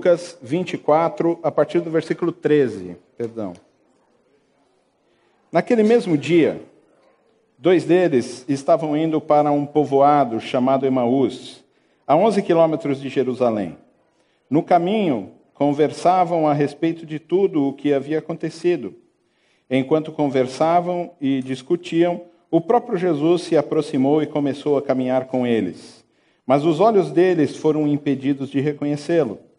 Lucas 0.00 0.38
24, 0.40 1.38
a 1.42 1.50
partir 1.50 1.80
do 1.80 1.90
versículo 1.90 2.32
13. 2.32 2.96
Perdão. 3.18 3.52
Naquele 5.52 5.82
mesmo 5.82 6.16
dia, 6.16 6.62
dois 7.58 7.84
deles 7.84 8.46
estavam 8.48 8.96
indo 8.96 9.20
para 9.20 9.52
um 9.52 9.66
povoado 9.66 10.40
chamado 10.40 10.86
Emaús, 10.86 11.62
a 12.06 12.16
11 12.16 12.40
quilômetros 12.40 12.98
de 12.98 13.10
Jerusalém. 13.10 13.76
No 14.48 14.62
caminho, 14.62 15.32
conversavam 15.52 16.48
a 16.48 16.54
respeito 16.54 17.04
de 17.04 17.18
tudo 17.18 17.68
o 17.68 17.74
que 17.74 17.92
havia 17.92 18.20
acontecido. 18.20 18.94
Enquanto 19.68 20.12
conversavam 20.12 21.10
e 21.20 21.42
discutiam, 21.42 22.22
o 22.50 22.58
próprio 22.58 22.96
Jesus 22.96 23.42
se 23.42 23.54
aproximou 23.54 24.22
e 24.22 24.26
começou 24.26 24.78
a 24.78 24.82
caminhar 24.82 25.26
com 25.26 25.46
eles. 25.46 26.02
Mas 26.46 26.64
os 26.64 26.80
olhos 26.80 27.10
deles 27.10 27.54
foram 27.54 27.86
impedidos 27.86 28.48
de 28.48 28.60
reconhecê-lo. 28.60 29.49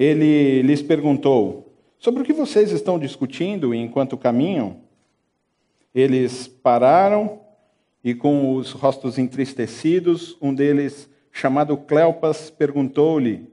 Ele 0.00 0.62
lhes 0.62 0.80
perguntou: 0.80 1.74
Sobre 1.98 2.22
o 2.22 2.24
que 2.24 2.32
vocês 2.32 2.72
estão 2.72 2.98
discutindo 2.98 3.74
enquanto 3.74 4.16
caminham? 4.16 4.78
Eles 5.94 6.48
pararam 6.48 7.40
e, 8.02 8.14
com 8.14 8.54
os 8.54 8.72
rostos 8.72 9.18
entristecidos, 9.18 10.38
um 10.40 10.54
deles, 10.54 11.06
chamado 11.30 11.76
Cleopas, 11.76 12.48
perguntou-lhe: 12.48 13.46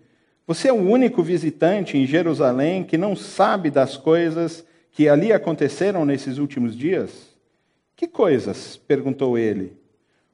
você 0.48 0.70
é 0.70 0.74
o 0.74 0.90
único 0.90 1.22
visitante 1.22 1.98
em 1.98 2.08
Jerusalém 2.08 2.82
que 2.82 2.98
não 2.98 3.14
sabe 3.14 3.70
das 3.70 3.98
coisas 3.98 4.66
que 4.92 5.10
ali 5.10 5.34
aconteceram 5.34 6.06
nesses 6.06 6.38
últimos 6.38 6.78
dias? 6.78 7.36
Que 7.94 8.08
coisas? 8.08 8.78
perguntou 8.78 9.38
ele. 9.38 9.74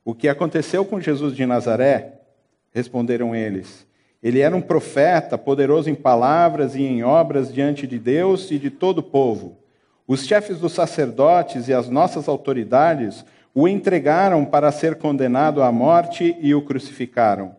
O 0.06 0.14
que 0.14 0.28
aconteceu 0.28 0.86
com 0.86 1.02
Jesus 1.02 1.36
de 1.36 1.44
Nazaré? 1.48 2.20
Responderam 2.72 3.36
eles. 3.36 3.88
Ele 4.24 4.40
era 4.40 4.56
um 4.56 4.62
profeta, 4.62 5.38
poderoso 5.38 5.90
em 5.90 5.96
palavras 5.96 6.76
e 6.76 6.82
em 6.82 7.04
obras 7.04 7.54
diante 7.54 7.86
de 7.86 8.00
Deus 8.00 8.50
e 8.50 8.58
de 8.58 8.70
todo 8.70 9.00
o 9.00 9.04
povo. 9.04 9.58
Os 10.08 10.26
chefes 10.26 10.60
dos 10.60 10.72
sacerdotes 10.72 11.68
e 11.68 11.74
as 11.74 11.90
nossas 11.90 12.30
autoridades 12.30 13.26
o 13.54 13.68
entregaram 13.68 14.46
para 14.46 14.72
ser 14.72 14.96
condenado 14.96 15.62
à 15.62 15.72
morte 15.74 16.38
e 16.40 16.56
o 16.56 16.62
crucificaram. 16.62 17.54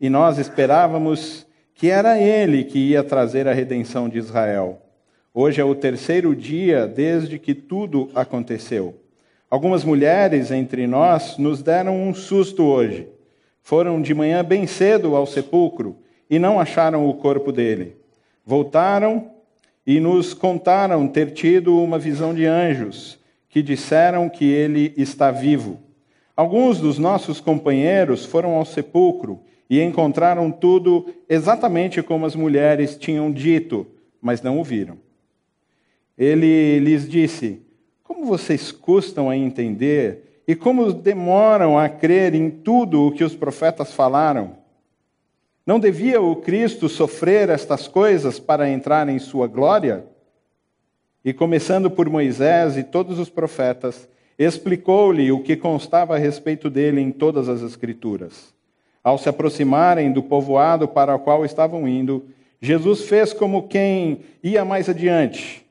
E 0.00 0.10
nós 0.10 0.36
esperávamos 0.36 1.46
que 1.74 1.88
era 1.88 2.20
ele 2.20 2.64
que 2.64 2.78
ia 2.78 3.04
trazer 3.04 3.46
a 3.46 3.54
redenção 3.54 4.08
de 4.08 4.18
Israel. 4.18 4.82
Hoje 5.32 5.60
é 5.60 5.64
o 5.64 5.76
terceiro 5.76 6.34
dia 6.34 6.88
desde 6.88 7.38
que 7.38 7.54
tudo 7.54 8.10
aconteceu. 8.16 9.00
Algumas 9.48 9.84
mulheres 9.84 10.50
entre 10.50 10.88
nós 10.88 11.38
nos 11.38 11.62
deram 11.62 12.02
um 12.02 12.12
susto 12.12 12.64
hoje. 12.64 13.08
Foram 13.62 14.02
de 14.02 14.12
manhã 14.12 14.44
bem 14.44 14.66
cedo 14.66 15.14
ao 15.14 15.26
sepulcro 15.26 15.96
e 16.30 16.38
não 16.38 16.60
acharam 16.60 17.08
o 17.08 17.14
corpo 17.14 17.50
dele. 17.50 17.96
Voltaram 18.46 19.32
e 19.84 19.98
nos 19.98 20.32
contaram 20.32 21.08
ter 21.08 21.32
tido 21.32 21.76
uma 21.82 21.98
visão 21.98 22.32
de 22.32 22.46
anjos 22.46 23.18
que 23.48 23.60
disseram 23.60 24.28
que 24.28 24.44
ele 24.44 24.94
está 24.96 25.32
vivo. 25.32 25.80
Alguns 26.36 26.78
dos 26.78 26.98
nossos 26.98 27.40
companheiros 27.40 28.24
foram 28.24 28.54
ao 28.54 28.64
sepulcro 28.64 29.40
e 29.68 29.82
encontraram 29.82 30.50
tudo 30.50 31.12
exatamente 31.28 32.02
como 32.02 32.24
as 32.24 32.36
mulheres 32.36 32.96
tinham 32.96 33.30
dito, 33.30 33.86
mas 34.22 34.40
não 34.40 34.60
o 34.60 34.64
viram. 34.64 34.96
Ele 36.16 36.78
lhes 36.78 37.08
disse: 37.08 37.60
Como 38.04 38.24
vocês 38.24 38.70
custam 38.70 39.28
a 39.28 39.36
entender 39.36 40.42
e 40.46 40.54
como 40.54 40.92
demoram 40.92 41.78
a 41.78 41.88
crer 41.88 42.34
em 42.34 42.50
tudo 42.50 43.06
o 43.06 43.12
que 43.12 43.24
os 43.24 43.34
profetas 43.34 43.92
falaram? 43.92 44.59
Não 45.70 45.78
devia 45.78 46.20
o 46.20 46.34
Cristo 46.34 46.88
sofrer 46.88 47.48
estas 47.48 47.86
coisas 47.86 48.40
para 48.40 48.68
entrar 48.68 49.08
em 49.08 49.20
sua 49.20 49.46
glória? 49.46 50.04
E 51.24 51.32
começando 51.32 51.88
por 51.88 52.10
Moisés 52.10 52.76
e 52.76 52.82
todos 52.82 53.20
os 53.20 53.30
profetas, 53.30 54.08
explicou-lhe 54.36 55.30
o 55.30 55.38
que 55.38 55.54
constava 55.54 56.16
a 56.16 56.18
respeito 56.18 56.68
dele 56.68 57.00
em 57.00 57.12
todas 57.12 57.48
as 57.48 57.62
Escrituras. 57.62 58.52
Ao 59.00 59.16
se 59.16 59.28
aproximarem 59.28 60.10
do 60.10 60.24
povoado 60.24 60.88
para 60.88 61.14
o 61.14 61.20
qual 61.20 61.44
estavam 61.44 61.86
indo, 61.86 62.24
Jesus 62.60 63.02
fez 63.02 63.32
como 63.32 63.68
quem 63.68 64.22
ia 64.42 64.64
mais 64.64 64.88
adiante, 64.88 65.64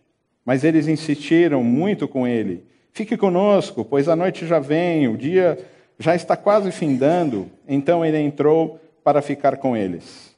mas 0.45 0.63
eles 0.63 0.87
insistiram 0.87 1.61
muito 1.61 2.07
com 2.07 2.25
ele: 2.25 2.63
Fique 2.93 3.17
conosco, 3.17 3.83
pois 3.83 4.07
a 4.07 4.15
noite 4.15 4.47
já 4.47 4.59
vem, 4.59 5.09
o 5.09 5.17
dia 5.17 5.59
já 5.99 6.15
está 6.15 6.37
quase 6.37 6.71
findando. 6.71 7.47
Então 7.67 8.05
ele 8.05 8.17
entrou 8.17 8.79
para 9.03 9.21
ficar 9.21 9.57
com 9.57 9.75
eles. 9.75 10.35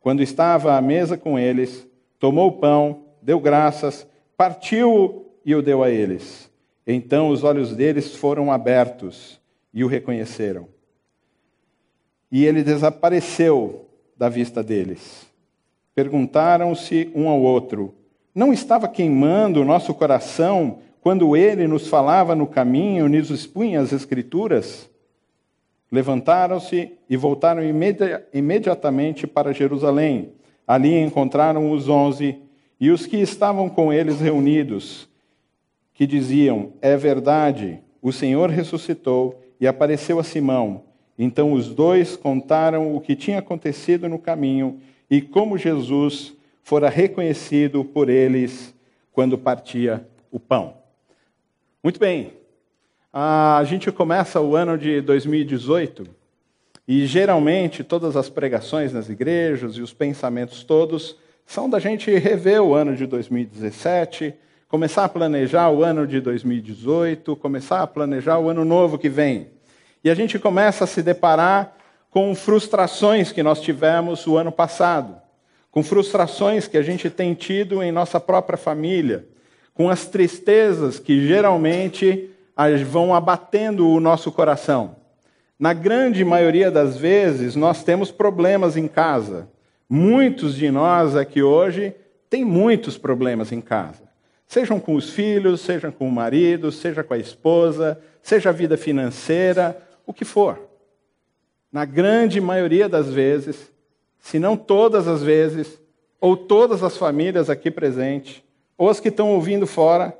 Quando 0.00 0.22
estava 0.22 0.76
à 0.76 0.80
mesa 0.80 1.16
com 1.16 1.38
eles, 1.38 1.86
tomou 2.18 2.48
o 2.48 2.58
pão, 2.58 3.04
deu 3.20 3.40
graças, 3.40 4.06
partiu 4.36 5.26
e 5.44 5.54
o 5.54 5.62
deu 5.62 5.82
a 5.82 5.90
eles. 5.90 6.50
Então 6.86 7.28
os 7.28 7.44
olhos 7.44 7.74
deles 7.74 8.14
foram 8.14 8.52
abertos 8.52 9.40
e 9.74 9.82
o 9.82 9.88
reconheceram 9.88 10.68
e 12.30 12.44
ele 12.44 12.62
desapareceu 12.62 13.88
da 14.16 14.28
vista 14.28 14.62
deles. 14.62 15.26
Perguntaram-se 15.94 17.10
um 17.14 17.28
ao 17.28 17.40
outro: 17.40 17.94
Não 18.34 18.52
estava 18.52 18.88
queimando 18.88 19.60
o 19.60 19.64
nosso 19.64 19.94
coração 19.94 20.78
quando 21.00 21.36
ele 21.36 21.66
nos 21.66 21.86
falava 21.88 22.34
no 22.34 22.46
caminho, 22.46 23.08
nos 23.08 23.30
expunha 23.30 23.80
as 23.80 23.92
Escrituras? 23.92 24.90
Levantaram-se 25.90 26.92
e 27.08 27.16
voltaram 27.16 27.62
imedi 27.62 28.04
imediatamente 28.32 29.26
para 29.26 29.52
Jerusalém. 29.52 30.32
Ali 30.66 30.98
encontraram 30.98 31.70
os 31.70 31.88
onze 31.88 32.38
e 32.80 32.90
os 32.90 33.06
que 33.06 33.16
estavam 33.16 33.68
com 33.68 33.92
eles 33.92 34.20
reunidos, 34.20 35.08
que 35.94 36.06
diziam: 36.06 36.72
É 36.82 36.96
verdade, 36.96 37.80
o 38.02 38.12
Senhor 38.12 38.50
ressuscitou 38.50 39.40
e 39.60 39.66
apareceu 39.66 40.18
a 40.18 40.24
Simão. 40.24 40.82
Então 41.18 41.52
os 41.52 41.68
dois 41.74 42.16
contaram 42.16 42.94
o 42.94 43.00
que 43.00 43.16
tinha 43.16 43.38
acontecido 43.38 44.08
no 44.08 44.18
caminho 44.18 44.80
e 45.10 45.22
como 45.22 45.56
Jesus 45.56 46.34
fora 46.62 46.88
reconhecido 46.88 47.84
por 47.84 48.08
eles 48.08 48.74
quando 49.12 49.38
partia 49.38 50.06
o 50.30 50.38
pão. 50.38 50.74
Muito 51.82 51.98
bem, 51.98 52.32
a 53.18 53.64
gente 53.64 53.90
começa 53.90 54.42
o 54.42 54.54
ano 54.54 54.76
de 54.76 55.00
2018 55.00 56.06
e 56.86 57.06
geralmente 57.06 57.82
todas 57.82 58.14
as 58.14 58.28
pregações 58.28 58.92
nas 58.92 59.08
igrejas 59.08 59.76
e 59.76 59.80
os 59.80 59.90
pensamentos 59.90 60.62
todos 60.62 61.16
são 61.46 61.70
da 61.70 61.78
gente 61.78 62.14
rever 62.14 62.60
o 62.60 62.74
ano 62.74 62.94
de 62.94 63.06
2017, 63.06 64.34
começar 64.68 65.04
a 65.04 65.08
planejar 65.08 65.70
o 65.70 65.82
ano 65.82 66.06
de 66.06 66.20
2018, 66.20 67.34
começar 67.36 67.80
a 67.80 67.86
planejar 67.86 68.38
o 68.38 68.50
ano 68.50 68.66
novo 68.66 68.98
que 68.98 69.08
vem. 69.08 69.46
E 70.04 70.10
a 70.10 70.14
gente 70.14 70.38
começa 70.38 70.84
a 70.84 70.86
se 70.86 71.02
deparar 71.02 71.74
com 72.10 72.34
frustrações 72.34 73.32
que 73.32 73.42
nós 73.42 73.62
tivemos 73.62 74.26
o 74.26 74.36
ano 74.36 74.52
passado, 74.52 75.16
com 75.70 75.82
frustrações 75.82 76.68
que 76.68 76.76
a 76.76 76.82
gente 76.82 77.08
tem 77.08 77.32
tido 77.32 77.82
em 77.82 77.90
nossa 77.90 78.20
própria 78.20 78.58
família, 78.58 79.26
com 79.72 79.88
as 79.88 80.04
tristezas 80.04 80.98
que 80.98 81.26
geralmente 81.26 82.35
vão 82.82 83.14
abatendo 83.14 83.88
o 83.88 84.00
nosso 84.00 84.32
coração. 84.32 84.96
Na 85.58 85.72
grande 85.72 86.24
maioria 86.24 86.70
das 86.70 86.96
vezes, 86.96 87.54
nós 87.56 87.82
temos 87.82 88.10
problemas 88.10 88.76
em 88.76 88.86
casa. 88.86 89.48
Muitos 89.88 90.54
de 90.54 90.70
nós 90.70 91.16
aqui 91.16 91.42
hoje 91.42 91.94
têm 92.28 92.44
muitos 92.44 92.98
problemas 92.98 93.52
em 93.52 93.60
casa. 93.60 94.02
Sejam 94.46 94.78
com 94.78 94.94
os 94.94 95.10
filhos, 95.10 95.60
sejam 95.60 95.90
com 95.90 96.06
o 96.08 96.12
marido, 96.12 96.70
seja 96.70 97.02
com 97.02 97.14
a 97.14 97.18
esposa, 97.18 97.98
seja 98.22 98.50
a 98.50 98.52
vida 98.52 98.76
financeira, 98.76 99.76
o 100.06 100.12
que 100.12 100.24
for. 100.24 100.60
Na 101.72 101.84
grande 101.84 102.40
maioria 102.40 102.88
das 102.88 103.12
vezes, 103.12 103.70
se 104.18 104.38
não 104.38 104.56
todas 104.56 105.08
as 105.08 105.22
vezes, 105.22 105.80
ou 106.20 106.36
todas 106.36 106.82
as 106.82 106.96
famílias 106.96 107.48
aqui 107.48 107.70
presentes, 107.70 108.42
ou 108.76 108.88
as 108.88 109.00
que 109.00 109.08
estão 109.08 109.32
ouvindo 109.32 109.66
fora, 109.66 110.16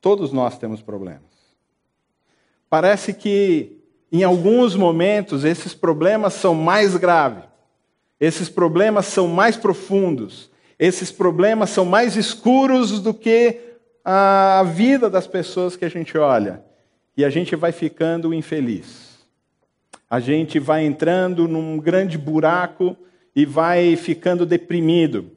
todos 0.00 0.32
nós 0.32 0.58
temos 0.58 0.82
problemas. 0.82 1.37
Parece 2.68 3.12
que 3.12 3.78
em 4.10 4.22
alguns 4.24 4.74
momentos 4.74 5.44
esses 5.44 5.74
problemas 5.74 6.34
são 6.34 6.54
mais 6.54 6.96
graves, 6.96 7.44
esses 8.20 8.48
problemas 8.48 9.06
são 9.06 9.28
mais 9.28 9.56
profundos, 9.56 10.50
esses 10.78 11.10
problemas 11.12 11.70
são 11.70 11.84
mais 11.84 12.16
escuros 12.16 13.00
do 13.00 13.12
que 13.12 13.60
a 14.04 14.64
vida 14.64 15.10
das 15.10 15.26
pessoas 15.26 15.76
que 15.76 15.84
a 15.84 15.90
gente 15.90 16.16
olha. 16.16 16.62
E 17.16 17.24
a 17.24 17.30
gente 17.30 17.56
vai 17.56 17.72
ficando 17.72 18.32
infeliz 18.32 19.08
a 20.10 20.20
gente 20.20 20.58
vai 20.58 20.86
entrando 20.86 21.46
num 21.46 21.78
grande 21.78 22.16
buraco 22.16 22.96
e 23.36 23.44
vai 23.44 23.94
ficando 23.96 24.46
deprimido. 24.46 25.30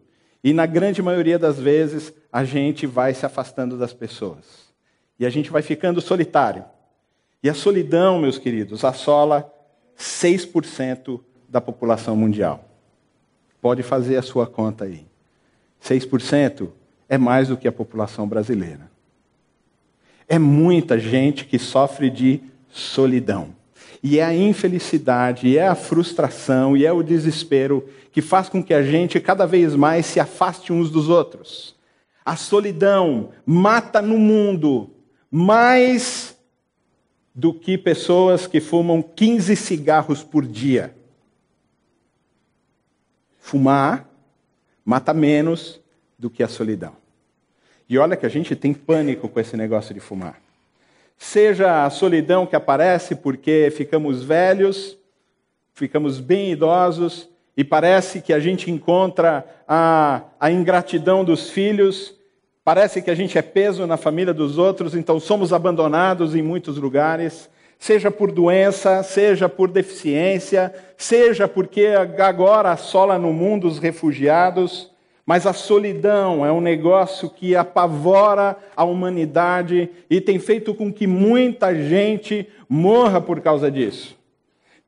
E 0.43 0.53
na 0.53 0.65
grande 0.65 1.01
maioria 1.01 1.37
das 1.37 1.59
vezes, 1.59 2.13
a 2.31 2.43
gente 2.45 2.87
vai 2.87 3.13
se 3.13 3.25
afastando 3.25 3.77
das 3.77 3.93
pessoas. 3.93 4.71
E 5.19 5.25
a 5.25 5.29
gente 5.29 5.51
vai 5.51 5.61
ficando 5.61 5.99
solitário. 5.99 6.63
E 7.43 7.49
a 7.49 7.53
solidão, 7.53 8.19
meus 8.19 8.37
queridos, 8.37 8.85
assola 8.85 9.51
6% 9.97 11.19
da 11.49 11.59
população 11.59 12.15
mundial. 12.15 12.65
Pode 13.59 13.81
fazer 13.83 14.17
a 14.17 14.21
sua 14.21 14.45
conta 14.45 14.85
aí. 14.85 15.05
6% 15.83 16.69
é 17.09 17.17
mais 17.17 17.47
do 17.47 17.57
que 17.57 17.67
a 17.67 17.71
população 17.71 18.27
brasileira. 18.27 18.91
É 20.27 20.37
muita 20.39 20.99
gente 20.99 21.45
que 21.45 21.57
sofre 21.57 22.09
de 22.09 22.41
solidão. 22.69 23.55
E 24.03 24.17
é 24.19 24.23
a 24.23 24.35
infelicidade, 24.35 25.47
e 25.47 25.57
é 25.57 25.67
a 25.67 25.75
frustração, 25.75 26.75
e 26.75 26.85
é 26.85 26.91
o 26.91 27.03
desespero 27.03 27.87
que 28.11 28.21
faz 28.21 28.49
com 28.49 28.63
que 28.63 28.73
a 28.73 28.81
gente 28.81 29.19
cada 29.19 29.45
vez 29.45 29.75
mais 29.75 30.05
se 30.05 30.19
afaste 30.19 30.71
uns 30.71 30.89
dos 30.89 31.09
outros. 31.09 31.75
A 32.23 32.35
solidão 32.35 33.29
mata 33.45 34.01
no 34.01 34.17
mundo 34.17 34.89
mais 35.29 36.35
do 37.33 37.53
que 37.53 37.77
pessoas 37.77 38.47
que 38.47 38.59
fumam 38.59 39.01
15 39.01 39.55
cigarros 39.55 40.23
por 40.23 40.45
dia. 40.45 40.93
Fumar 43.39 44.09
mata 44.83 45.13
menos 45.13 45.79
do 46.17 46.29
que 46.29 46.43
a 46.43 46.47
solidão. 46.47 46.95
E 47.87 47.97
olha 47.97 48.15
que 48.15 48.25
a 48.25 48.29
gente 48.29 48.55
tem 48.55 48.73
pânico 48.73 49.27
com 49.27 49.39
esse 49.39 49.57
negócio 49.57 49.93
de 49.93 49.99
fumar. 49.99 50.41
Seja 51.17 51.85
a 51.85 51.89
solidão 51.89 52.47
que 52.47 52.55
aparece 52.55 53.15
porque 53.15 53.71
ficamos 53.75 54.23
velhos, 54.23 54.97
ficamos 55.73 56.19
bem 56.19 56.51
idosos, 56.51 57.29
e 57.55 57.63
parece 57.63 58.21
que 58.21 58.33
a 58.33 58.39
gente 58.39 58.71
encontra 58.71 59.45
a, 59.67 60.23
a 60.39 60.49
ingratidão 60.49 61.23
dos 61.23 61.49
filhos, 61.49 62.15
parece 62.63 63.01
que 63.01 63.09
a 63.09 63.15
gente 63.15 63.37
é 63.37 63.41
peso 63.41 63.87
na 63.87 63.97
família 63.97 64.33
dos 64.33 64.57
outros, 64.57 64.95
então 64.95 65.19
somos 65.19 65.51
abandonados 65.51 66.35
em 66.35 66.41
muitos 66.41 66.77
lugares, 66.77 67.49
seja 67.79 68.11
por 68.11 68.31
doença, 68.31 69.01
seja 69.03 69.49
por 69.49 69.69
deficiência, 69.69 70.73
seja 70.95 71.47
porque 71.47 71.87
agora 72.19 72.71
assola 72.71 73.17
no 73.17 73.33
mundo 73.33 73.67
os 73.67 73.79
refugiados. 73.79 74.91
Mas 75.25 75.45
a 75.45 75.53
solidão 75.53 76.45
é 76.45 76.51
um 76.51 76.59
negócio 76.59 77.29
que 77.29 77.55
apavora 77.55 78.57
a 78.75 78.83
humanidade 78.83 79.89
e 80.09 80.19
tem 80.19 80.39
feito 80.39 80.73
com 80.73 80.91
que 80.91 81.07
muita 81.07 81.73
gente 81.75 82.47
morra 82.67 83.21
por 83.21 83.39
causa 83.39 83.71
disso. 83.71 84.20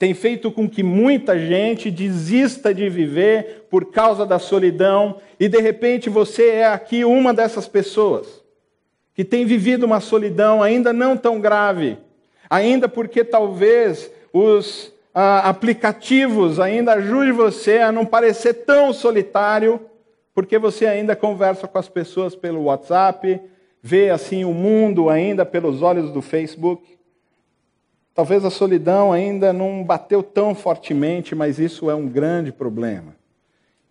Tem 0.04 0.14
feito 0.14 0.52
com 0.52 0.68
que 0.68 0.84
muita 0.84 1.40
gente 1.40 1.90
desista 1.90 2.74
de 2.74 2.90
viver 2.90 3.68
por 3.70 3.86
causa 3.86 4.26
da 4.26 4.38
solidão 4.38 5.22
e 5.40 5.48
de 5.48 5.62
repente 5.62 6.10
você 6.10 6.50
é 6.50 6.66
aqui 6.66 7.06
uma 7.06 7.34
dessas 7.34 7.70
pessoas 7.70 8.44
que 9.16 9.24
tem 9.24 9.46
vivido 9.46 9.86
uma 9.86 10.02
solidão 10.02 10.62
ainda 10.62 10.92
não 10.92 11.16
tão 11.16 11.40
grave, 11.40 11.98
ainda 12.50 12.90
porque 12.90 13.24
talvez 13.24 14.12
os 14.34 14.92
ah, 15.16 15.48
aplicativos 15.48 16.60
ainda 16.60 16.96
ajudem 16.96 17.32
você 17.32 17.78
a 17.78 17.90
não 17.90 18.06
parecer 18.06 18.66
tão 18.66 18.92
solitário 18.92 19.80
porque 20.36 20.58
você 20.58 20.86
ainda 20.86 21.16
conversa 21.16 21.66
com 21.66 21.78
as 21.78 21.88
pessoas 21.88 22.36
pelo 22.36 22.64
WhatsApp, 22.64 23.40
vê 23.82 24.10
assim 24.10 24.44
o 24.44 24.54
mundo 24.54 25.10
ainda 25.10 25.46
pelos 25.46 25.82
olhos 25.82 26.12
do 26.12 26.22
Facebook. 26.22 26.94
Talvez 28.13 28.45
a 28.45 28.51
solidão 28.51 29.12
ainda 29.12 29.51
não 29.51 29.83
bateu 29.83 30.21
tão 30.21 30.54
fortemente, 30.54 31.33
mas 31.33 31.57
isso 31.57 31.89
é 31.89 31.95
um 31.95 32.07
grande 32.07 32.51
problema. 32.51 33.15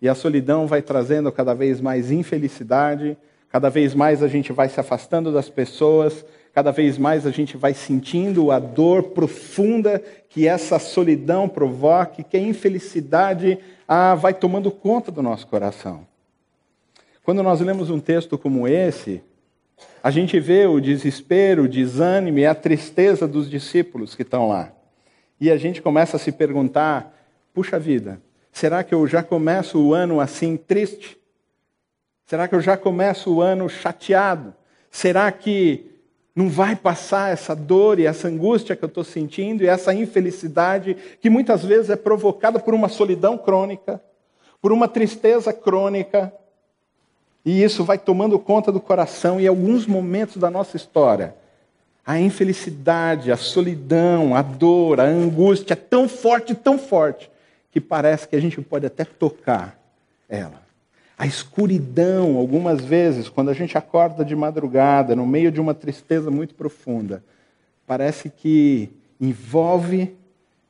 E 0.01 0.07
a 0.07 0.15
solidão 0.15 0.65
vai 0.65 0.81
trazendo 0.81 1.31
cada 1.31 1.53
vez 1.53 1.81
mais 1.81 2.09
infelicidade, 2.09 3.17
cada 3.49 3.69
vez 3.69 3.93
mais 3.93 4.23
a 4.23 4.27
gente 4.27 4.53
vai 4.53 4.69
se 4.69 4.79
afastando 4.79 5.31
das 5.31 5.49
pessoas, 5.49 6.25
cada 6.53 6.71
vez 6.71 6.97
mais 6.97 7.25
a 7.27 7.31
gente 7.31 7.57
vai 7.57 7.73
sentindo 7.73 8.49
a 8.51 8.59
dor 8.59 9.03
profunda 9.03 10.01
que 10.29 10.47
essa 10.47 10.79
solidão 10.79 11.49
provoca, 11.49 12.23
que 12.23 12.37
a 12.37 12.39
infelicidade 12.39 13.59
ah, 13.87 14.15
vai 14.15 14.33
tomando 14.33 14.71
conta 14.71 15.11
do 15.11 15.21
nosso 15.21 15.47
coração. 15.47 16.07
Quando 17.23 17.43
nós 17.43 17.59
lemos 17.59 17.89
um 17.89 17.99
texto 17.99 18.37
como 18.37 18.67
esse, 18.67 19.21
a 20.03 20.11
gente 20.11 20.39
vê 20.39 20.65
o 20.65 20.81
desespero, 20.81 21.63
o 21.63 21.67
desânimo 21.67 22.39
e 22.39 22.45
a 22.45 22.53
tristeza 22.53 23.27
dos 23.27 23.49
discípulos 23.49 24.15
que 24.15 24.21
estão 24.21 24.49
lá. 24.49 24.71
E 25.39 25.49
a 25.49 25.57
gente 25.57 25.81
começa 25.81 26.17
a 26.17 26.19
se 26.19 26.31
perguntar: 26.31 27.17
puxa 27.53 27.79
vida, 27.79 28.21
será 28.51 28.83
que 28.83 28.93
eu 28.93 29.07
já 29.07 29.23
começo 29.23 29.79
o 29.79 29.93
ano 29.93 30.19
assim 30.19 30.57
triste? 30.57 31.17
Será 32.25 32.47
que 32.47 32.55
eu 32.55 32.61
já 32.61 32.75
começo 32.75 33.33
o 33.33 33.41
ano 33.41 33.69
chateado? 33.69 34.53
Será 34.89 35.31
que 35.31 35.89
não 36.35 36.49
vai 36.49 36.75
passar 36.75 37.31
essa 37.31 37.55
dor 37.55 37.99
e 37.99 38.05
essa 38.05 38.27
angústia 38.27 38.75
que 38.75 38.83
eu 38.83 38.87
estou 38.87 39.03
sentindo 39.03 39.63
e 39.63 39.67
essa 39.67 39.93
infelicidade 39.93 40.97
que 41.21 41.29
muitas 41.29 41.63
vezes 41.63 41.89
é 41.89 41.95
provocada 41.95 42.59
por 42.59 42.73
uma 42.73 42.89
solidão 42.89 43.37
crônica, 43.37 44.01
por 44.61 44.71
uma 44.71 44.87
tristeza 44.87 45.53
crônica, 45.53 46.33
e 47.45 47.63
isso 47.63 47.83
vai 47.83 47.97
tomando 47.97 48.39
conta 48.39 48.71
do 48.71 48.79
coração 48.79 49.39
e 49.39 49.47
alguns 49.47 49.85
momentos 49.85 50.37
da 50.37 50.49
nossa 50.49 50.77
história. 50.77 51.35
A 52.05 52.19
infelicidade, 52.19 53.31
a 53.31 53.37
solidão, 53.37 54.35
a 54.35 54.41
dor, 54.41 54.99
a 54.99 55.05
angústia 55.05 55.73
é 55.73 55.75
tão 55.75 56.07
forte, 56.07 56.55
tão 56.55 56.77
forte, 56.77 57.29
que 57.71 57.81
parece 57.81 58.27
que 58.27 58.35
a 58.35 58.41
gente 58.41 58.61
pode 58.61 58.85
até 58.85 59.03
tocar 59.03 59.77
ela. 60.29 60.61
A 61.17 61.25
escuridão, 61.25 62.37
algumas 62.37 62.81
vezes, 62.83 63.29
quando 63.29 63.49
a 63.49 63.53
gente 63.53 63.77
acorda 63.77 64.25
de 64.25 64.35
madrugada, 64.35 65.15
no 65.15 65.25
meio 65.25 65.51
de 65.51 65.61
uma 65.61 65.73
tristeza 65.73 66.31
muito 66.31 66.55
profunda, 66.55 67.23
parece 67.85 68.29
que 68.29 68.89
envolve, 69.19 70.15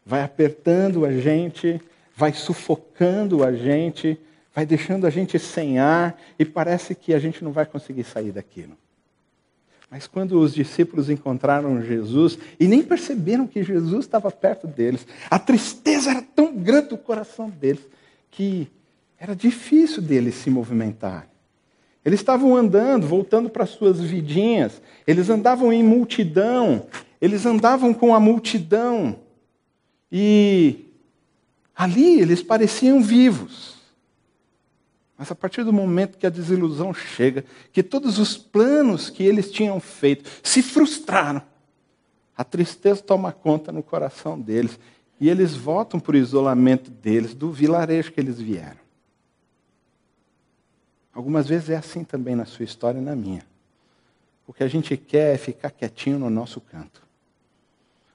vai 0.06 0.22
apertando 0.22 1.06
a 1.06 1.12
gente, 1.12 1.82
vai 2.16 2.34
sufocando 2.34 3.44
a 3.44 3.52
gente, 3.54 4.20
vai 4.54 4.66
deixando 4.66 5.08
a 5.08 5.10
gente 5.10 5.40
sem 5.40 5.80
ar 5.80 6.20
e 6.38 6.46
parece 6.46 6.94
que 6.94 7.14
a 7.14 7.20
gente 7.20 7.44
não 7.44 7.52
vai 7.52 7.66
conseguir 7.66 8.04
sair 8.04 8.32
daquilo. 8.32 8.78
Mas 9.90 10.08
quando 10.08 10.40
os 10.40 10.54
discípulos 10.54 11.10
encontraram 11.10 11.82
Jesus 11.82 12.38
e 12.60 12.68
nem 12.68 12.82
perceberam 12.82 13.46
que 13.46 13.64
Jesus 13.64 14.06
estava 14.06 14.32
perto 14.32 14.66
deles, 14.66 15.06
a 15.30 15.38
tristeza 15.38 16.12
era 16.12 16.22
tão 16.22 16.56
grande 16.56 16.92
no 16.92 16.98
coração 16.98 17.50
deles 17.50 17.86
que 18.32 18.68
era 19.20 19.36
difícil 19.36 20.02
deles 20.02 20.36
se 20.36 20.50
movimentar. 20.50 21.28
Eles 22.04 22.20
estavam 22.20 22.56
andando, 22.56 23.08
voltando 23.08 23.50
para 23.50 23.66
suas 23.66 24.02
vidinhas, 24.02 24.82
eles 25.08 25.30
andavam 25.30 25.72
em 25.72 25.84
multidão, 25.84 26.88
eles 27.22 27.46
andavam 27.46 27.94
com 27.94 28.14
a 28.14 28.20
multidão. 28.20 29.20
E 30.12 30.88
ali 31.76 32.20
eles 32.20 32.44
pareciam 32.44 33.02
vivos. 33.02 33.83
Mas 35.24 35.32
a 35.32 35.36
partir 35.36 35.64
do 35.64 35.72
momento 35.72 36.18
que 36.18 36.28
a 36.28 36.30
desilusão 36.30 36.94
chega, 36.94 37.46
que 37.72 37.82
todos 37.82 38.20
os 38.20 38.36
planos 38.36 39.10
que 39.10 39.24
eles 39.24 39.50
tinham 39.50 39.80
feito 39.80 40.30
se 40.44 40.62
frustraram, 40.62 41.42
a 42.36 42.44
tristeza 42.44 43.02
toma 43.02 43.32
conta 43.32 43.72
no 43.72 43.82
coração 43.82 44.38
deles 44.38 44.78
e 45.22 45.30
eles 45.30 45.56
voltam 45.56 45.98
para 45.98 46.16
o 46.16 46.18
isolamento 46.18 46.92
deles, 46.92 47.34
do 47.34 47.54
vilarejo 47.54 48.12
que 48.12 48.20
eles 48.20 48.38
vieram. 48.38 48.82
Algumas 51.14 51.48
vezes 51.48 51.70
é 51.70 51.78
assim 51.78 52.04
também 52.04 52.36
na 52.36 52.44
sua 52.44 52.66
história 52.66 53.00
e 53.00 53.02
na 53.02 53.16
minha. 53.16 53.46
O 54.46 54.52
que 54.52 54.62
a 54.62 54.68
gente 54.68 54.98
quer 54.98 55.36
é 55.36 55.38
ficar 55.38 55.72
quietinho 55.72 56.20
no 56.20 56.30
nosso 56.30 56.60
canto. 56.60 57.02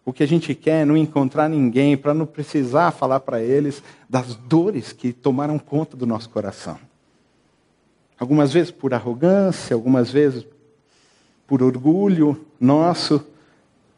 O 0.04 0.12
que 0.12 0.22
a 0.22 0.28
gente 0.28 0.54
quer 0.54 0.82
é 0.82 0.84
não 0.84 0.94
encontrar 0.94 1.48
ninguém 1.48 1.96
para 1.96 2.12
não 2.12 2.26
precisar 2.26 2.90
falar 2.90 3.20
para 3.20 3.42
eles 3.42 3.82
das 4.10 4.34
dores 4.34 4.92
que 4.92 5.10
tomaram 5.10 5.58
conta 5.58 5.96
do 5.96 6.04
nosso 6.04 6.28
coração. 6.28 6.78
Algumas 8.18 8.52
vezes 8.52 8.70
por 8.70 8.92
arrogância, 8.92 9.74
algumas 9.74 10.10
vezes 10.10 10.44
por 11.46 11.62
orgulho 11.62 12.44
nosso. 12.60 13.24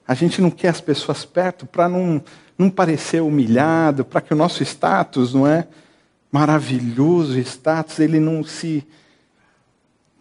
A 0.06 0.14
gente 0.14 0.42
não 0.42 0.50
quer 0.50 0.68
as 0.68 0.80
pessoas 0.80 1.24
perto 1.24 1.66
para 1.66 1.88
não, 1.88 2.22
não 2.58 2.68
parecer 2.68 3.22
humilhado, 3.22 4.04
para 4.04 4.20
que 4.20 4.32
o 4.32 4.36
nosso 4.36 4.62
status, 4.62 5.32
não 5.32 5.46
é? 5.46 5.66
Maravilhoso 6.30 7.38
status, 7.38 7.98
ele 7.98 8.20
não 8.20 8.44
se 8.44 8.86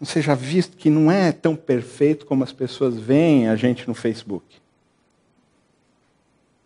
não 0.00 0.06
seja 0.06 0.34
visto 0.34 0.78
que 0.78 0.88
não 0.88 1.12
é 1.12 1.30
tão 1.30 1.54
perfeito 1.54 2.24
como 2.24 2.42
as 2.42 2.52
pessoas 2.52 2.96
veem 2.96 3.48
a 3.48 3.54
gente 3.54 3.86
no 3.86 3.92
Facebook. 3.92 4.56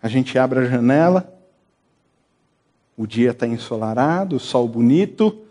A 0.00 0.06
gente 0.06 0.38
abre 0.38 0.60
a 0.60 0.64
janela, 0.64 1.34
o 2.96 3.08
dia 3.08 3.32
está 3.32 3.44
ensolarado, 3.44 4.36
o 4.36 4.40
sol 4.40 4.68
bonito, 4.68 5.43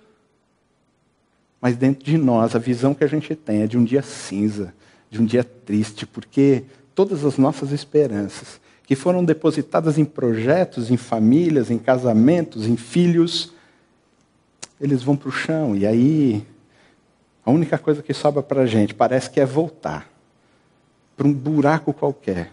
mas 1.63 1.77
dentro 1.77 2.03
de 2.03 2.17
nós, 2.17 2.57
a 2.57 2.59
visão 2.59 2.93
que 2.93 3.05
a 3.05 3.07
gente 3.07 3.33
tem 3.35 3.61
é 3.61 3.67
de 3.67 3.77
um 3.77 3.85
dia 3.85 4.01
cinza, 4.01 4.73
de 5.09 5.21
um 5.21 5.25
dia 5.25 5.45
triste, 5.45 6.05
porque 6.05 6.65
todas 6.93 7.23
as 7.23 7.37
nossas 7.37 7.71
esperanças, 7.71 8.59
que 8.85 8.97
foram 8.97 9.23
depositadas 9.23 9.97
em 9.97 10.03
projetos, 10.03 10.91
em 10.91 10.97
famílias, 10.97 11.71
em 11.71 11.77
casamentos, 11.77 12.67
em 12.67 12.75
filhos, 12.75 13.53
eles 14.77 15.03
vão 15.03 15.15
para 15.15 15.29
o 15.29 15.31
chão. 15.31 15.73
E 15.73 15.87
aí, 15.87 16.45
a 17.45 17.49
única 17.49 17.77
coisa 17.77 18.03
que 18.03 18.13
sobra 18.13 18.43
para 18.43 18.63
a 18.63 18.65
gente 18.65 18.93
parece 18.93 19.29
que 19.29 19.39
é 19.39 19.45
voltar 19.45 20.11
para 21.15 21.25
um 21.25 21.31
buraco 21.31 21.93
qualquer, 21.93 22.51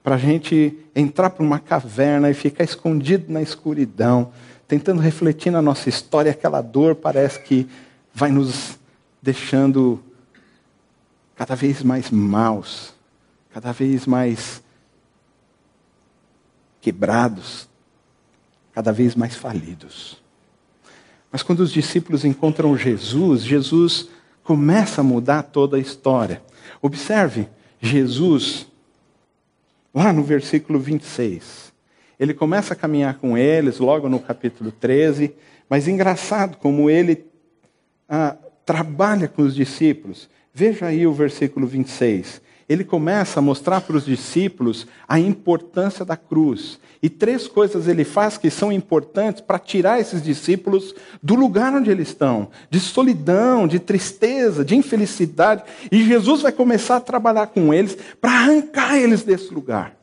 para 0.00 0.14
a 0.14 0.18
gente 0.18 0.78
entrar 0.94 1.30
para 1.30 1.42
uma 1.44 1.58
caverna 1.58 2.30
e 2.30 2.34
ficar 2.34 2.62
escondido 2.62 3.32
na 3.32 3.42
escuridão, 3.42 4.30
tentando 4.68 5.00
refletir 5.00 5.50
na 5.50 5.60
nossa 5.60 5.88
história, 5.88 6.30
aquela 6.30 6.62
dor 6.62 6.94
parece 6.94 7.40
que 7.40 7.68
vai 8.14 8.30
nos 8.30 8.78
deixando 9.20 10.02
cada 11.34 11.54
vez 11.54 11.82
mais 11.82 12.10
maus, 12.10 12.94
cada 13.52 13.72
vez 13.72 14.06
mais 14.06 14.62
quebrados, 16.80 17.68
cada 18.72 18.92
vez 18.92 19.14
mais 19.14 19.34
falidos. 19.34 20.22
Mas 21.30 21.42
quando 21.42 21.60
os 21.60 21.72
discípulos 21.72 22.24
encontram 22.24 22.76
Jesus, 22.76 23.42
Jesus 23.42 24.08
começa 24.42 25.00
a 25.00 25.04
mudar 25.04 25.44
toda 25.44 25.76
a 25.76 25.80
história. 25.80 26.42
Observe, 26.80 27.48
Jesus, 27.80 28.66
lá 29.94 30.12
no 30.12 30.22
versículo 30.22 30.78
26, 30.78 31.72
ele 32.20 32.34
começa 32.34 32.74
a 32.74 32.76
caminhar 32.76 33.18
com 33.18 33.36
eles, 33.38 33.78
logo 33.78 34.08
no 34.08 34.20
capítulo 34.20 34.70
13, 34.70 35.34
mas 35.68 35.88
engraçado 35.88 36.56
como 36.58 36.90
ele 36.90 37.24
ah, 38.12 38.36
trabalha 38.64 39.26
com 39.26 39.42
os 39.42 39.54
discípulos. 39.54 40.28
Veja 40.54 40.86
aí 40.86 41.06
o 41.06 41.12
versículo 41.12 41.66
26 41.66 42.42
ele 42.72 42.84
começa 42.84 43.38
a 43.38 43.42
mostrar 43.42 43.80
para 43.80 43.96
os 43.96 44.04
discípulos 44.04 44.86
a 45.06 45.18
importância 45.18 46.04
da 46.04 46.16
cruz. 46.16 46.78
E 47.02 47.10
três 47.10 47.46
coisas 47.46 47.88
ele 47.88 48.04
faz 48.04 48.38
que 48.38 48.50
são 48.50 48.72
importantes 48.72 49.42
para 49.42 49.58
tirar 49.58 50.00
esses 50.00 50.22
discípulos 50.22 50.94
do 51.22 51.34
lugar 51.34 51.74
onde 51.74 51.90
eles 51.90 52.08
estão 52.08 52.48
de 52.70 52.80
solidão, 52.80 53.66
de 53.66 53.78
tristeza, 53.78 54.64
de 54.64 54.76
infelicidade. 54.76 55.64
E 55.90 56.04
Jesus 56.04 56.42
vai 56.42 56.52
começar 56.52 56.96
a 56.96 57.00
trabalhar 57.00 57.48
com 57.48 57.74
eles 57.74 57.96
para 58.20 58.30
arrancar 58.30 58.96
eles 58.96 59.22
desse 59.22 59.52
lugar. 59.52 59.96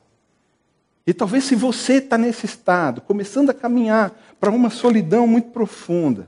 E 1.07 1.13
talvez 1.13 1.45
se 1.45 1.55
você 1.55 1.93
está 1.93 2.17
nesse 2.17 2.45
estado, 2.45 3.01
começando 3.01 3.49
a 3.49 3.53
caminhar 3.53 4.11
para 4.39 4.51
uma 4.51 4.69
solidão 4.69 5.25
muito 5.25 5.49
profunda, 5.49 6.27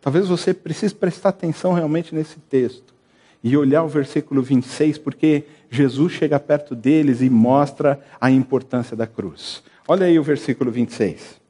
talvez 0.00 0.28
você 0.28 0.54
precise 0.54 0.94
prestar 0.94 1.30
atenção 1.30 1.72
realmente 1.72 2.14
nesse 2.14 2.38
texto 2.38 2.94
e 3.42 3.56
olhar 3.56 3.82
o 3.82 3.88
versículo 3.88 4.42
26, 4.42 4.98
porque 4.98 5.44
Jesus 5.70 6.12
chega 6.12 6.38
perto 6.38 6.74
deles 6.74 7.22
e 7.22 7.30
mostra 7.30 8.00
a 8.20 8.30
importância 8.30 8.96
da 8.96 9.06
cruz. 9.06 9.62
Olha 9.88 10.06
aí 10.06 10.18
o 10.18 10.22
versículo 10.22 10.70
26. 10.70 11.40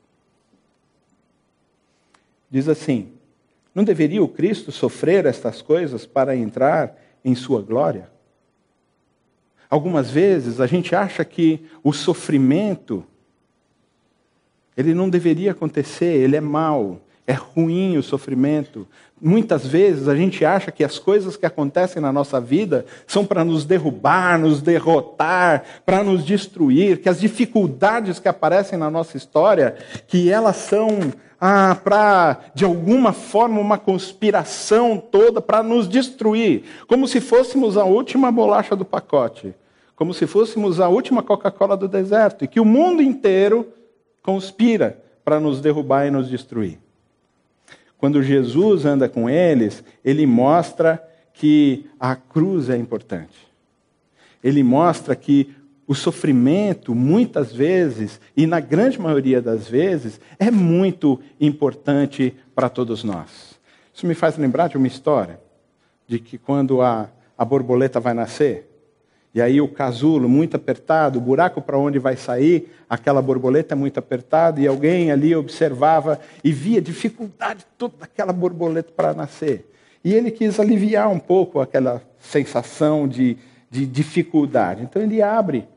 Diz 2.51 2.69
assim: 2.69 3.13
Não 3.75 3.85
deveria 3.85 4.23
o 4.23 4.29
Cristo 4.29 4.73
sofrer 4.73 5.27
estas 5.27 5.63
coisas 5.63 6.07
para 6.07 6.37
entrar 6.37 6.97
em 7.25 7.35
sua 7.35 7.61
glória? 7.61 8.11
Algumas 9.69 10.11
vezes 10.11 10.61
a 10.61 10.67
gente 10.67 10.95
acha 10.97 11.25
que 11.25 11.65
o 11.83 11.93
sofrimento 11.93 13.05
ele 14.77 14.95
não 14.95 15.09
deveria 15.09 15.53
acontecer, 15.53 16.07
ele 16.07 16.37
é 16.37 16.41
mau, 16.41 17.01
é 17.31 17.33
ruim 17.33 17.97
o 17.97 18.03
sofrimento. 18.03 18.87
Muitas 19.21 19.65
vezes 19.65 20.09
a 20.09 20.17
gente 20.17 20.45
acha 20.45 20.73
que 20.73 20.83
as 20.83 20.99
coisas 20.99 21.37
que 21.37 21.47
acontecem 21.47 22.03
na 22.03 22.13
nossa 22.13 22.41
vida 22.41 22.85
são 23.07 23.25
para 23.25 23.45
nos 23.45 23.65
derrubar, 23.65 24.39
nos 24.39 24.61
derrotar, 24.61 25.63
para 25.87 26.03
nos 26.03 26.25
destruir, 26.25 27.01
que 27.01 27.09
as 27.09 27.21
dificuldades 27.21 28.19
que 28.19 28.29
aparecem 28.29 28.77
na 28.77 28.91
nossa 28.91 29.17
história, 29.17 29.77
que 30.09 30.29
elas 30.29 30.57
são 30.57 31.13
ah, 31.41 31.77
para, 31.83 32.41
de 32.53 32.65
alguma 32.65 33.13
forma, 33.13 33.61
uma 33.61 33.79
conspiração 33.79 34.99
toda 34.99 35.41
para 35.41 35.63
nos 35.63 35.89
destruir, 35.89 36.65
como 36.89 37.07
se 37.07 37.21
fôssemos 37.21 37.77
a 37.77 37.85
última 37.85 38.33
bolacha 38.33 38.75
do 38.75 38.85
pacote, 38.85 39.55
como 39.95 40.13
se 40.13 40.27
fôssemos 40.27 40.81
a 40.81 40.89
última 40.89 41.23
Coca-Cola 41.23 41.77
do 41.77 41.87
deserto, 41.87 42.45
e 42.45 42.49
que 42.49 42.59
o 42.59 42.65
mundo 42.65 43.01
inteiro 43.01 43.69
conspira 44.21 45.01
para 45.25 45.39
nos 45.39 45.61
derrubar 45.61 46.07
e 46.07 46.11
nos 46.11 46.29
destruir. 46.29 46.79
Quando 48.01 48.23
Jesus 48.23 48.87
anda 48.87 49.11
com 49.11 49.29
eles, 49.29 49.85
ele 50.03 50.25
mostra 50.25 51.07
que 51.35 51.85
a 52.01 52.17
cruz 52.17 52.71
é 52.71 52.77
importante. 52.79 53.37
Ele 54.43 54.63
mostra 54.63 55.15
que 55.15 55.55
o 55.87 55.95
sofrimento, 55.95 56.95
muitas 56.95 57.53
vezes, 57.53 58.19
e 58.35 58.47
na 58.47 58.59
grande 58.59 58.99
maioria 58.99 59.43
das 59.43 59.69
vezes, 59.69 60.19
é 60.39 60.51
muito 60.51 61.21
importante 61.39 62.35
para 62.55 62.71
todos 62.71 63.05
nós. 63.05 63.61
Isso 63.93 64.07
me 64.07 64.15
faz 64.15 64.39
lembrar 64.39 64.69
de 64.69 64.79
uma 64.79 64.87
história, 64.87 65.39
de 66.09 66.19
que 66.19 66.39
quando 66.39 66.81
a, 66.81 67.11
a 67.37 67.45
borboleta 67.45 68.01
vai 68.01 68.15
nascer, 68.15 68.70
e 69.35 69.41
aí 69.41 69.61
o 69.61 69.69
casulo 69.69 70.29
muito 70.29 70.57
apertado, 70.57 71.19
o 71.19 71.23
buraco 71.23 71.63
para 71.63 71.79
onde 71.79 71.99
vai 71.99 72.17
sair, 72.17 72.69
aquela 72.89 73.23
borboleta 73.23 73.77
muito 73.77 73.99
apertada, 73.99 74.61
e 74.61 74.67
alguém 74.67 75.13
ali 75.13 75.35
observava 75.37 76.19
e 76.43 76.51
via 76.51 76.83
dificuldade 76.83 77.65
toda 77.79 77.95
daquela 78.01 78.33
borboleta 78.33 78.91
para 78.95 79.15
nascer. 79.15 79.71
E 80.03 80.13
ele 80.13 80.31
quis 80.31 80.59
aliviar 80.59 81.09
um 81.09 81.19
pouco 81.19 81.61
aquela 81.61 82.03
sensação 82.19 83.07
de, 83.07 83.37
de 83.71 83.87
dificuldade. 83.87 84.83
Então 84.83 85.01
ele 85.01 85.23
abre 85.23 85.69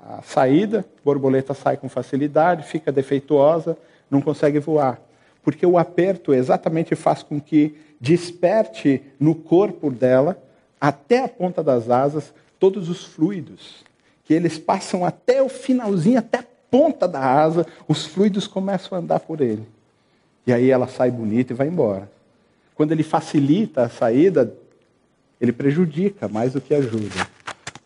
a 0.00 0.22
saída, 0.22 0.80
a 0.80 1.04
borboleta 1.04 1.52
sai 1.52 1.76
com 1.76 1.88
facilidade, 1.88 2.64
fica 2.64 2.90
defeituosa, 2.90 3.76
não 4.10 4.22
consegue 4.22 4.58
voar. 4.58 4.98
Porque 5.42 5.66
o 5.66 5.76
aperto 5.76 6.32
exatamente 6.32 6.94
faz 6.94 7.22
com 7.22 7.38
que 7.38 7.76
desperte 8.00 9.02
no 9.20 9.34
corpo 9.34 9.90
dela 9.90 10.40
até 10.82 11.22
a 11.22 11.28
ponta 11.28 11.62
das 11.62 11.88
asas 11.88 12.34
todos 12.58 12.88
os 12.88 13.04
fluidos, 13.04 13.84
que 14.24 14.34
eles 14.34 14.58
passam 14.58 15.04
até 15.04 15.40
o 15.40 15.48
finalzinho, 15.48 16.18
até 16.18 16.38
a 16.38 16.44
ponta 16.68 17.06
da 17.06 17.20
asa, 17.20 17.64
os 17.86 18.04
fluidos 18.04 18.48
começam 18.48 18.98
a 18.98 19.00
andar 19.00 19.20
por 19.20 19.40
ele. 19.40 19.64
E 20.44 20.52
aí 20.52 20.70
ela 20.70 20.88
sai 20.88 21.08
bonita 21.08 21.52
e 21.52 21.56
vai 21.56 21.68
embora. 21.68 22.10
Quando 22.74 22.90
ele 22.90 23.04
facilita 23.04 23.84
a 23.84 23.88
saída, 23.88 24.52
ele 25.40 25.52
prejudica 25.52 26.26
mais 26.26 26.54
do 26.54 26.60
que 26.60 26.74
ajuda. 26.74 27.28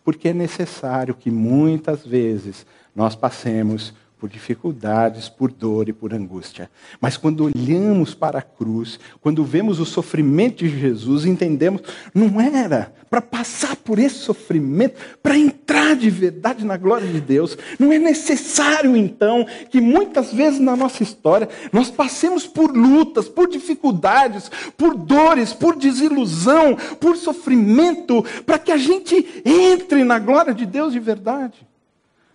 Porque 0.03 0.29
é 0.29 0.33
necessário 0.33 1.13
que 1.13 1.29
muitas 1.29 2.03
vezes 2.03 2.65
nós 2.95 3.15
passemos 3.15 3.93
por 4.19 4.29
dificuldades, 4.29 5.29
por 5.29 5.51
dor 5.51 5.89
e 5.89 5.93
por 5.93 6.13
angústia. 6.13 6.69
Mas 6.99 7.17
quando 7.17 7.43
olhamos 7.43 8.13
para 8.15 8.39
a 8.39 8.41
cruz, 8.41 8.99
quando 9.21 9.43
vemos 9.43 9.79
o 9.79 9.85
sofrimento 9.85 10.63
de 10.63 10.79
Jesus, 10.79 11.25
entendemos, 11.25 11.81
não 12.13 12.41
era 12.41 12.93
para 13.09 13.21
passar 13.21 13.75
por 13.75 13.99
esse 13.99 14.15
sofrimento, 14.15 14.99
para 15.21 15.37
entrar 15.37 15.95
de 15.95 16.09
verdade 16.09 16.65
na 16.65 16.77
glória 16.77 17.07
de 17.07 17.21
Deus. 17.21 17.57
Não 17.79 17.93
é 17.93 17.99
necessário, 17.99 18.97
então, 18.97 19.45
que 19.69 19.79
muitas 19.79 20.33
vezes 20.33 20.59
na 20.59 20.75
nossa 20.75 21.03
história 21.03 21.47
nós 21.71 21.89
passemos 21.89 22.45
por 22.45 22.75
lutas, 22.75 23.29
por 23.29 23.47
dificuldades, 23.47 24.51
por 24.75 24.95
dores, 24.95 25.53
por 25.53 25.75
desilusão, 25.75 26.75
por 26.99 27.15
sofrimento, 27.15 28.25
para 28.45 28.59
que 28.59 28.71
a 28.71 28.77
gente 28.77 29.43
entre 29.45 30.03
na 30.03 30.19
glória 30.19 30.53
de 30.53 30.65
Deus 30.65 30.91
de 30.91 30.99
verdade. 30.99 31.67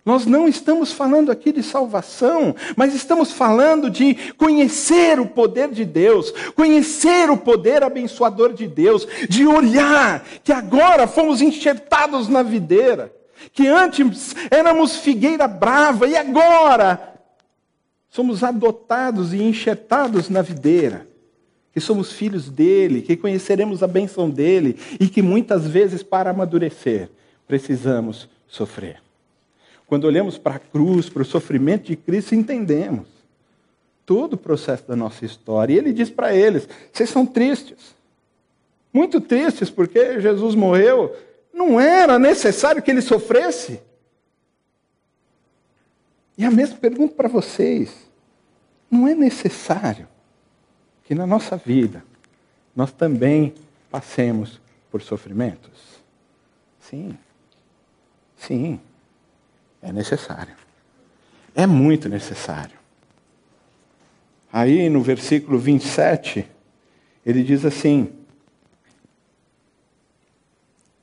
Nós 0.05 0.25
não 0.25 0.49
estamos 0.49 0.91
falando 0.91 1.31
aqui 1.31 1.53
de 1.53 1.63
salvação, 1.63 2.53
mas 2.75 2.93
estamos 2.93 3.31
falando 3.31 3.89
de 3.89 4.33
conhecer 4.33 5.17
o 5.17 5.25
poder 5.25 5.69
de 5.69 5.85
Deus, 5.85 6.31
conhecer 6.55 7.29
o 7.29 7.37
poder 7.37 7.83
abençoador 7.83 8.51
de 8.53 8.67
Deus, 8.67 9.07
de 9.29 9.47
olhar 9.47 10.25
que 10.43 10.51
agora 10.51 11.07
fomos 11.07 11.41
enxertados 11.41 12.27
na 12.27 12.43
videira, 12.43 13.13
que 13.53 13.65
antes 13.67 14.35
éramos 14.51 14.97
figueira 14.97 15.47
brava 15.47 16.05
e 16.05 16.17
agora 16.17 17.13
somos 18.09 18.43
adotados 18.43 19.33
e 19.33 19.41
enxertados 19.41 20.27
na 20.27 20.41
videira, 20.41 21.07
que 21.71 21.79
somos 21.79 22.11
filhos 22.11 22.49
dele, 22.49 23.01
que 23.01 23.15
conheceremos 23.15 23.81
a 23.81 23.87
benção 23.87 24.29
dele 24.29 24.77
e 24.99 25.07
que 25.07 25.21
muitas 25.21 25.65
vezes 25.65 26.03
para 26.03 26.31
amadurecer 26.31 27.09
precisamos 27.47 28.27
sofrer. 28.49 29.01
Quando 29.93 30.05
olhamos 30.05 30.39
para 30.39 30.55
a 30.55 30.59
cruz, 30.59 31.07
para 31.07 31.21
o 31.21 31.25
sofrimento 31.25 31.83
de 31.83 31.95
Cristo, 31.95 32.33
entendemos 32.33 33.05
todo 34.07 34.33
o 34.33 34.37
processo 34.37 34.87
da 34.87 34.95
nossa 34.95 35.23
história. 35.23 35.71
E 35.71 35.77
ele 35.77 35.93
diz 35.93 36.09
para 36.09 36.35
eles: 36.35 36.67
vocês 36.91 37.11
são 37.11 37.27
tristes. 37.27 37.93
Muito 38.91 39.21
tristes 39.21 39.69
porque 39.69 40.19
Jesus 40.19 40.55
morreu. 40.55 41.15
Não 41.53 41.79
era 41.79 42.17
necessário 42.17 42.81
que 42.81 42.89
ele 42.89 43.03
sofresse. 43.03 43.79
E 46.35 46.43
a 46.43 46.49
mesma 46.49 46.77
pergunta 46.77 47.13
para 47.13 47.29
vocês: 47.29 47.95
não 48.89 49.07
é 49.07 49.13
necessário 49.13 50.07
que 51.03 51.13
na 51.13 51.27
nossa 51.27 51.55
vida 51.55 52.03
nós 52.75 52.91
também 52.91 53.53
passemos 53.91 54.59
por 54.89 55.03
sofrimentos? 55.03 56.01
Sim. 56.79 57.15
Sim. 58.35 58.79
É 59.83 59.91
necessário. 59.91 60.55
É 61.53 61.67
muito 61.67 62.07
necessário. 62.07 62.75
Aí 64.51 64.89
no 64.89 65.01
versículo 65.01 65.59
27, 65.59 66.47
ele 67.25 67.43
diz 67.43 67.65
assim: 67.65 68.09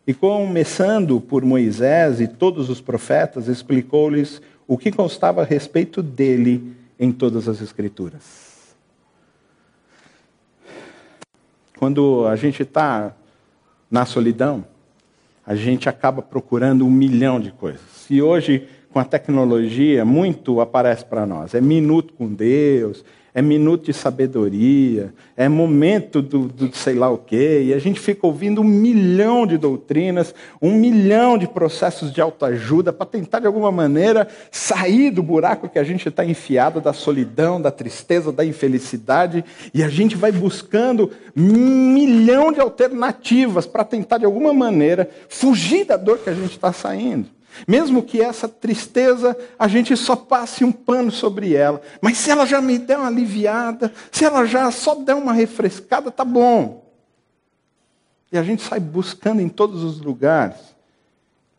E 0.06 0.14
começando 0.14 1.20
por 1.20 1.44
Moisés 1.44 2.20
e 2.20 2.26
todos 2.26 2.70
os 2.70 2.80
profetas, 2.80 3.48
explicou-lhes 3.48 4.40
o 4.66 4.78
que 4.78 4.90
constava 4.90 5.42
a 5.42 5.44
respeito 5.44 6.02
dele 6.02 6.74
em 6.98 7.12
todas 7.12 7.48
as 7.48 7.60
Escrituras. 7.60 8.50
Quando 11.76 12.26
a 12.26 12.36
gente 12.36 12.62
está 12.62 13.14
na 13.90 14.06
solidão, 14.06 14.64
a 15.50 15.56
gente 15.56 15.88
acaba 15.88 16.22
procurando 16.22 16.86
um 16.86 16.90
milhão 16.90 17.40
de 17.40 17.50
coisas. 17.50 18.06
E 18.08 18.22
hoje, 18.22 18.68
com 18.92 19.00
a 19.00 19.04
tecnologia, 19.04 20.04
muito 20.04 20.60
aparece 20.60 21.04
para 21.04 21.26
nós. 21.26 21.56
É 21.56 21.60
minuto 21.60 22.14
com 22.14 22.32
Deus, 22.32 23.04
é 23.34 23.40
minuto 23.40 23.86
de 23.86 23.92
sabedoria, 23.92 25.12
é 25.36 25.48
momento 25.48 26.20
do, 26.20 26.48
do, 26.48 26.76
sei 26.76 26.94
lá 26.94 27.08
o 27.08 27.18
quê, 27.18 27.62
e 27.66 27.74
a 27.74 27.78
gente 27.78 28.00
fica 28.00 28.26
ouvindo 28.26 28.60
um 28.60 28.64
milhão 28.64 29.46
de 29.46 29.56
doutrinas, 29.56 30.34
um 30.60 30.74
milhão 30.74 31.38
de 31.38 31.46
processos 31.46 32.12
de 32.12 32.20
autoajuda 32.20 32.92
para 32.92 33.06
tentar, 33.06 33.40
de 33.40 33.46
alguma 33.46 33.70
maneira, 33.70 34.26
sair 34.50 35.10
do 35.10 35.22
buraco 35.22 35.68
que 35.68 35.78
a 35.78 35.84
gente 35.84 36.08
está 36.08 36.24
enfiado, 36.24 36.80
da 36.80 36.92
solidão, 36.92 37.60
da 37.60 37.70
tristeza, 37.70 38.32
da 38.32 38.44
infelicidade, 38.44 39.44
e 39.72 39.82
a 39.82 39.88
gente 39.88 40.16
vai 40.16 40.32
buscando 40.32 41.10
um 41.36 41.92
milhão 41.92 42.52
de 42.52 42.60
alternativas 42.60 43.66
para 43.66 43.84
tentar, 43.84 44.18
de 44.18 44.24
alguma 44.24 44.52
maneira, 44.52 45.08
fugir 45.28 45.84
da 45.84 45.96
dor 45.96 46.18
que 46.18 46.30
a 46.30 46.34
gente 46.34 46.52
está 46.52 46.72
saindo. 46.72 47.39
Mesmo 47.66 48.02
que 48.02 48.20
essa 48.20 48.48
tristeza 48.48 49.36
a 49.58 49.68
gente 49.68 49.96
só 49.96 50.16
passe 50.16 50.64
um 50.64 50.72
pano 50.72 51.10
sobre 51.10 51.54
ela, 51.54 51.80
mas 52.00 52.18
se 52.18 52.30
ela 52.30 52.46
já 52.46 52.60
me 52.60 52.78
der 52.78 52.98
uma 52.98 53.08
aliviada, 53.08 53.92
se 54.10 54.24
ela 54.24 54.44
já 54.46 54.70
só 54.70 54.94
der 54.94 55.14
uma 55.14 55.32
refrescada, 55.32 56.10
tá 56.10 56.24
bom. 56.24 56.84
E 58.32 58.38
a 58.38 58.42
gente 58.42 58.62
sai 58.62 58.80
buscando 58.80 59.40
em 59.42 59.48
todos 59.48 59.82
os 59.82 60.00
lugares. 60.00 60.58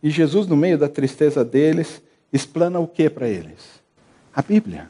E 0.02 0.10
Jesus, 0.10 0.48
no 0.48 0.56
meio 0.56 0.78
da 0.78 0.90
tristeza 0.90 1.44
deles, 1.44 2.02
explana 2.32 2.80
o 2.80 2.88
que 2.88 3.10
para 3.10 3.28
eles? 3.28 3.82
A 4.34 4.42
Bíblia. 4.42 4.90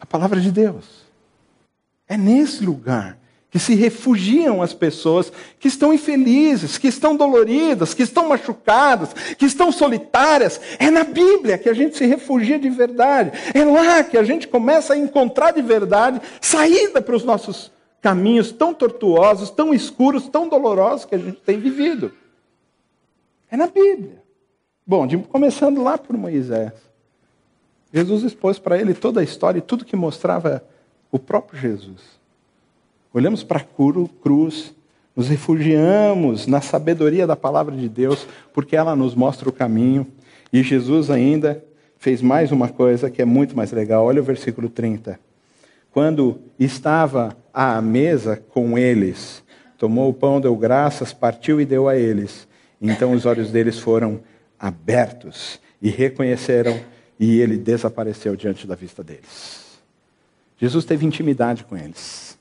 A 0.00 0.04
palavra 0.04 0.40
de 0.40 0.50
Deus. 0.50 1.06
É 2.08 2.16
nesse 2.16 2.64
lugar 2.64 3.18
que 3.50 3.58
se 3.58 3.74
refugiam 3.74 4.60
as 4.60 4.74
pessoas 4.74 5.32
que 5.58 5.68
estão 5.68 5.92
infelizes, 5.92 6.78
que 6.78 6.88
estão 6.88 7.16
doloridas, 7.16 7.94
que 7.94 8.02
estão 8.02 8.28
machucadas, 8.28 9.14
que 9.38 9.46
estão 9.46 9.70
solitárias. 9.70 10.60
É 10.78 10.90
na 10.90 11.04
Bíblia 11.04 11.56
que 11.56 11.68
a 11.68 11.74
gente 11.74 11.96
se 11.96 12.04
refugia 12.06 12.58
de 12.58 12.68
verdade. 12.68 13.32
É 13.54 13.64
lá 13.64 14.02
que 14.04 14.18
a 14.18 14.24
gente 14.24 14.48
começa 14.48 14.94
a 14.94 14.98
encontrar 14.98 15.52
de 15.52 15.62
verdade 15.62 16.20
saída 16.40 17.00
para 17.00 17.16
os 17.16 17.24
nossos 17.24 17.70
caminhos 18.02 18.52
tão 18.52 18.74
tortuosos, 18.74 19.50
tão 19.50 19.72
escuros, 19.72 20.28
tão 20.28 20.48
dolorosos 20.48 21.06
que 21.06 21.14
a 21.14 21.18
gente 21.18 21.40
tem 21.40 21.58
vivido. 21.58 22.12
É 23.50 23.56
na 23.56 23.66
Bíblia. 23.66 24.22
Bom, 24.86 25.06
começando 25.28 25.82
lá 25.82 25.96
por 25.96 26.16
Moisés. 26.16 26.72
Jesus 27.92 28.22
expôs 28.24 28.58
para 28.58 28.78
ele 28.78 28.92
toda 28.92 29.20
a 29.20 29.24
história 29.24 29.58
e 29.58 29.62
tudo 29.62 29.84
que 29.84 29.96
mostrava 29.96 30.62
o 31.10 31.18
próprio 31.18 31.58
Jesus. 31.58 32.15
Olhamos 33.16 33.42
para 33.42 33.60
a 33.60 33.64
cruz, 34.20 34.74
nos 35.16 35.28
refugiamos 35.30 36.46
na 36.46 36.60
sabedoria 36.60 37.26
da 37.26 37.34
palavra 37.34 37.74
de 37.74 37.88
Deus, 37.88 38.28
porque 38.52 38.76
ela 38.76 38.94
nos 38.94 39.14
mostra 39.14 39.48
o 39.48 39.52
caminho. 39.52 40.06
E 40.52 40.62
Jesus 40.62 41.08
ainda 41.08 41.64
fez 41.96 42.20
mais 42.20 42.52
uma 42.52 42.68
coisa 42.68 43.08
que 43.10 43.22
é 43.22 43.24
muito 43.24 43.56
mais 43.56 43.72
legal. 43.72 44.04
Olha 44.04 44.20
o 44.20 44.22
versículo 44.22 44.68
30. 44.68 45.18
Quando 45.90 46.38
estava 46.58 47.34
à 47.54 47.80
mesa 47.80 48.36
com 48.50 48.76
eles, 48.76 49.42
tomou 49.78 50.10
o 50.10 50.14
pão, 50.14 50.38
deu 50.38 50.54
graças, 50.54 51.14
partiu 51.14 51.58
e 51.58 51.64
deu 51.64 51.88
a 51.88 51.96
eles. 51.96 52.46
Então 52.78 53.12
os 53.12 53.24
olhos 53.24 53.50
deles 53.50 53.78
foram 53.78 54.20
abertos 54.60 55.58
e 55.80 55.88
reconheceram, 55.88 56.78
e 57.18 57.40
ele 57.40 57.56
desapareceu 57.56 58.36
diante 58.36 58.66
da 58.66 58.74
vista 58.74 59.02
deles. 59.02 59.80
Jesus 60.58 60.84
teve 60.84 61.06
intimidade 61.06 61.64
com 61.64 61.78
eles. 61.78 62.35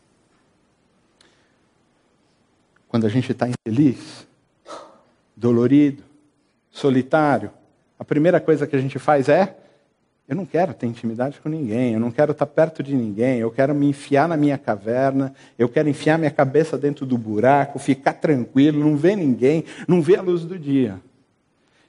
Quando 2.95 3.07
a 3.07 3.09
gente 3.09 3.29
está 3.29 3.45
infeliz, 3.45 4.25
dolorido, 5.35 6.01
solitário, 6.71 7.51
a 7.99 8.05
primeira 8.05 8.39
coisa 8.39 8.65
que 8.65 8.73
a 8.73 8.79
gente 8.79 8.97
faz 8.97 9.27
é: 9.27 9.53
eu 10.29 10.33
não 10.33 10.45
quero 10.45 10.73
ter 10.73 10.87
intimidade 10.87 11.41
com 11.41 11.49
ninguém, 11.49 11.95
eu 11.95 11.99
não 11.99 12.09
quero 12.09 12.31
estar 12.31 12.45
perto 12.45 12.81
de 12.81 12.95
ninguém, 12.95 13.37
eu 13.39 13.51
quero 13.51 13.75
me 13.75 13.89
enfiar 13.89 14.29
na 14.29 14.37
minha 14.37 14.57
caverna, 14.57 15.35
eu 15.59 15.67
quero 15.67 15.89
enfiar 15.89 16.17
minha 16.17 16.31
cabeça 16.31 16.77
dentro 16.77 17.05
do 17.05 17.17
buraco, 17.17 17.79
ficar 17.79 18.13
tranquilo, 18.13 18.79
não 18.79 18.95
ver 18.95 19.17
ninguém, 19.17 19.65
não 19.89 20.01
ver 20.01 20.19
a 20.19 20.21
luz 20.21 20.45
do 20.45 20.57
dia. 20.57 20.97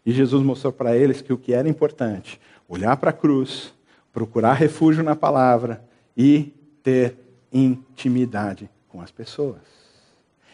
E 0.04 0.10
Jesus 0.10 0.42
mostrou 0.42 0.72
para 0.72 0.96
eles 0.96 1.22
que 1.22 1.32
o 1.32 1.38
que 1.38 1.52
era 1.52 1.68
importante, 1.68 2.40
olhar 2.68 2.96
para 2.96 3.10
a 3.10 3.12
cruz, 3.12 3.72
procurar 4.12 4.54
refúgio 4.54 5.04
na 5.04 5.14
palavra 5.14 5.84
e 6.16 6.52
ter 6.82 7.14
intimidade 7.52 8.68
com 8.88 9.00
as 9.00 9.12
pessoas. 9.12 9.85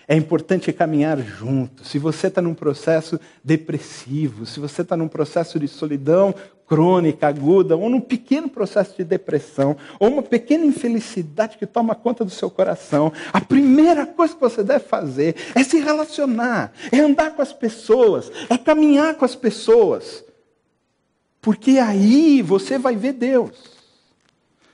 É 0.06 0.16
importante 0.16 0.72
caminhar 0.72 1.18
junto. 1.18 1.84
Se 1.84 1.98
você 1.98 2.26
está 2.26 2.42
num 2.42 2.54
processo 2.54 3.20
depressivo, 3.42 4.44
se 4.44 4.58
você 4.58 4.82
está 4.82 4.96
num 4.96 5.08
processo 5.08 5.58
de 5.58 5.68
solidão 5.68 6.34
crônica, 6.66 7.28
aguda, 7.28 7.76
ou 7.76 7.90
num 7.90 8.00
pequeno 8.00 8.48
processo 8.48 8.96
de 8.96 9.04
depressão, 9.04 9.76
ou 10.00 10.08
uma 10.08 10.22
pequena 10.22 10.64
infelicidade 10.64 11.58
que 11.58 11.66
toma 11.66 11.94
conta 11.94 12.24
do 12.24 12.30
seu 12.30 12.50
coração, 12.50 13.12
a 13.30 13.42
primeira 13.42 14.06
coisa 14.06 14.34
que 14.34 14.40
você 14.40 14.64
deve 14.64 14.84
fazer 14.84 15.36
é 15.54 15.62
se 15.62 15.78
relacionar, 15.78 16.72
é 16.90 16.98
andar 16.98 17.32
com 17.32 17.42
as 17.42 17.52
pessoas, 17.52 18.32
é 18.48 18.56
caminhar 18.56 19.14
com 19.16 19.24
as 19.24 19.34
pessoas. 19.34 20.24
Porque 21.42 21.72
aí 21.72 22.40
você 22.40 22.78
vai 22.78 22.96
ver 22.96 23.12
Deus. 23.12 23.82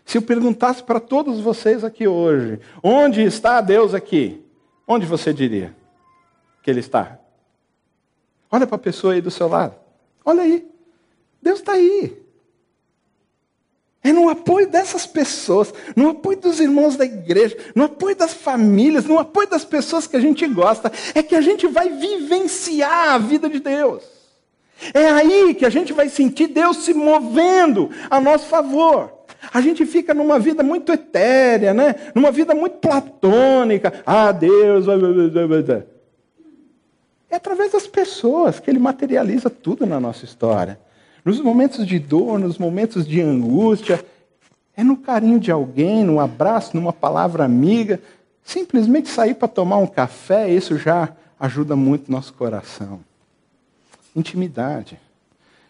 Se 0.04 0.18
eu 0.18 0.22
perguntasse 0.22 0.82
para 0.82 1.00
todos 1.00 1.40
vocês 1.40 1.82
aqui 1.82 2.06
hoje, 2.06 2.60
onde 2.82 3.22
está 3.22 3.60
Deus 3.60 3.92
aqui? 3.92 4.40
Onde 4.88 5.04
você 5.04 5.34
diria 5.34 5.76
que 6.62 6.70
ele 6.70 6.80
está? 6.80 7.18
Olha 8.50 8.66
para 8.66 8.76
a 8.76 8.80
pessoa 8.80 9.12
aí 9.12 9.20
do 9.20 9.30
seu 9.30 9.46
lado. 9.46 9.74
Olha 10.24 10.42
aí. 10.42 10.66
Deus 11.42 11.58
está 11.58 11.72
aí. 11.72 12.16
É 14.02 14.10
no 14.12 14.30
apoio 14.30 14.66
dessas 14.66 15.04
pessoas, 15.04 15.74
no 15.94 16.10
apoio 16.10 16.38
dos 16.38 16.58
irmãos 16.60 16.96
da 16.96 17.04
igreja, 17.04 17.58
no 17.74 17.84
apoio 17.84 18.16
das 18.16 18.32
famílias, 18.32 19.04
no 19.04 19.18
apoio 19.18 19.46
das 19.48 19.66
pessoas 19.66 20.06
que 20.06 20.16
a 20.16 20.20
gente 20.20 20.46
gosta, 20.46 20.90
é 21.14 21.22
que 21.22 21.34
a 21.34 21.42
gente 21.42 21.66
vai 21.66 21.90
vivenciar 21.90 23.10
a 23.10 23.18
vida 23.18 23.50
de 23.50 23.60
Deus. 23.60 24.04
É 24.94 25.10
aí 25.10 25.54
que 25.54 25.66
a 25.66 25.70
gente 25.70 25.92
vai 25.92 26.08
sentir 26.08 26.46
Deus 26.46 26.78
se 26.78 26.94
movendo 26.94 27.90
a 28.08 28.18
nosso 28.18 28.46
favor. 28.46 29.17
A 29.52 29.60
gente 29.60 29.86
fica 29.86 30.12
numa 30.12 30.38
vida 30.38 30.62
muito 30.62 30.92
etérea, 30.92 31.72
né? 31.72 31.94
numa 32.14 32.30
vida 32.30 32.54
muito 32.54 32.78
platônica. 32.78 34.02
Ah, 34.04 34.32
Deus. 34.32 34.86
É 37.30 37.36
através 37.36 37.72
das 37.72 37.86
pessoas 37.86 38.58
que 38.58 38.70
ele 38.70 38.78
materializa 38.78 39.48
tudo 39.48 39.86
na 39.86 40.00
nossa 40.00 40.24
história. 40.24 40.78
Nos 41.24 41.40
momentos 41.40 41.86
de 41.86 41.98
dor, 41.98 42.38
nos 42.38 42.58
momentos 42.58 43.06
de 43.06 43.20
angústia, 43.20 44.04
é 44.76 44.82
no 44.82 44.96
carinho 44.96 45.38
de 45.38 45.50
alguém, 45.50 46.04
no 46.04 46.20
abraço, 46.20 46.76
numa 46.76 46.92
palavra 46.92 47.44
amiga. 47.44 48.00
Simplesmente 48.42 49.08
sair 49.08 49.34
para 49.34 49.48
tomar 49.48 49.78
um 49.78 49.86
café, 49.86 50.48
isso 50.50 50.78
já 50.78 51.10
ajuda 51.38 51.76
muito 51.76 52.10
nosso 52.10 52.32
coração. 52.32 53.00
Intimidade. 54.16 54.98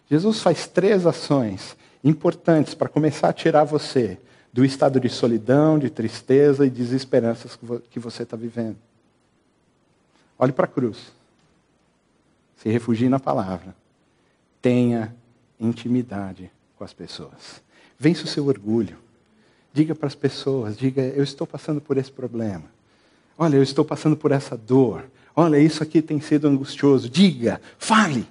Jesus 0.09 0.41
faz 0.41 0.65
três 0.65 1.05
ações 1.05 1.75
importantes 2.03 2.73
para 2.73 2.89
começar 2.89 3.29
a 3.29 3.33
tirar 3.33 3.63
você 3.63 4.17
do 4.51 4.65
estado 4.65 4.99
de 4.99 5.09
solidão, 5.09 5.77
de 5.77 5.89
tristeza 5.89 6.65
e 6.65 6.69
desesperanças 6.69 7.57
que 7.89 7.99
você 7.99 8.23
está 8.23 8.35
vivendo. 8.35 8.77
Olhe 10.37 10.51
para 10.51 10.65
a 10.65 10.67
cruz. 10.67 11.11
Se 12.57 12.69
refugie 12.69 13.09
na 13.09 13.19
palavra. 13.19 13.75
Tenha 14.61 15.15
intimidade 15.59 16.51
com 16.77 16.83
as 16.83 16.93
pessoas. 16.93 17.61
Vença 17.97 18.23
o 18.23 18.27
seu 18.27 18.47
orgulho. 18.47 18.97
Diga 19.71 19.93
para 19.93 20.07
as 20.07 20.15
pessoas, 20.15 20.75
diga, 20.75 21.01
eu 21.01 21.23
estou 21.23 21.45
passando 21.45 21.79
por 21.79 21.97
esse 21.97 22.11
problema. 22.11 22.63
Olha, 23.37 23.55
eu 23.55 23.63
estou 23.63 23.85
passando 23.85 24.17
por 24.17 24.31
essa 24.31 24.57
dor. 24.57 25.05
Olha, 25.35 25.59
isso 25.59 25.83
aqui 25.83 26.01
tem 26.01 26.19
sido 26.19 26.47
angustioso. 26.47 27.09
Diga, 27.09 27.61
fale. 27.77 28.27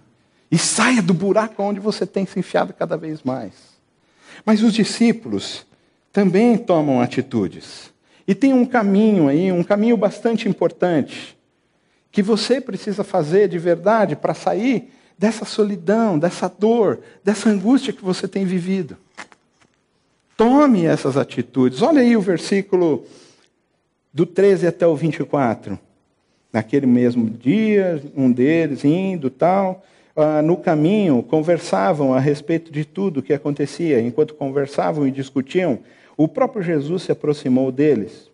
E 0.51 0.57
saia 0.57 1.03
do 1.03 1.13
buraco 1.13 1.63
onde 1.63 1.79
você 1.81 2.07
tem 2.07 2.25
se 2.27 2.39
enfiado 2.39 2.73
cada 2.73 2.97
vez 2.97 3.23
mais. 3.23 3.53
Mas 4.45 4.63
os 4.63 4.73
discípulos 4.73 5.67
também 6.13 6.57
tomam 6.57 7.01
atitudes. 7.01 7.93
E 8.27 8.35
tem 8.35 8.53
um 8.53 8.65
caminho 8.65 9.29
aí, 9.29 9.53
um 9.53 9.65
caminho 9.65 9.97
bastante 9.97 10.49
importante, 10.49 11.37
que 12.11 12.23
você 12.23 12.61
precisa 12.61 13.05
fazer 13.05 13.49
de 13.49 13.59
verdade 13.59 14.17
para 14.17 14.35
sair 14.35 14.91
dessa 15.19 15.45
solidão, 15.45 16.19
dessa 16.19 16.49
dor, 16.49 17.01
dessa 17.25 17.49
angústia 17.51 17.93
que 17.93 18.05
você 18.05 18.29
tem 18.29 18.45
vivido. 18.45 18.97
Tome 20.37 20.87
essas 20.87 21.17
atitudes. 21.17 21.83
Olha 21.83 22.01
aí 22.01 22.17
o 22.17 22.21
versículo 22.21 23.05
do 24.13 24.25
13 24.25 24.69
até 24.69 24.87
o 24.87 24.95
24. 24.95 25.79
Naquele 26.53 26.87
mesmo 26.87 27.29
dia, 27.29 28.03
um 28.17 28.31
deles 28.31 28.85
indo 28.85 29.29
tal, 29.29 29.85
ah, 30.21 30.43
no 30.43 30.57
caminho 30.57 31.23
conversavam 31.23 32.13
a 32.13 32.19
respeito 32.19 32.73
de 32.73 32.85
tudo 32.85 33.21
o 33.21 33.23
que 33.23 33.33
acontecia. 33.33 34.01
Enquanto 34.01 34.35
conversavam 34.35 35.07
e 35.07 35.13
discutiam, 35.13 35.79
o 36.17 36.27
próprio 36.27 36.61
Jesus 36.61 37.05
se 37.05 37.13
aproximou 37.13 37.71
deles 37.71 38.29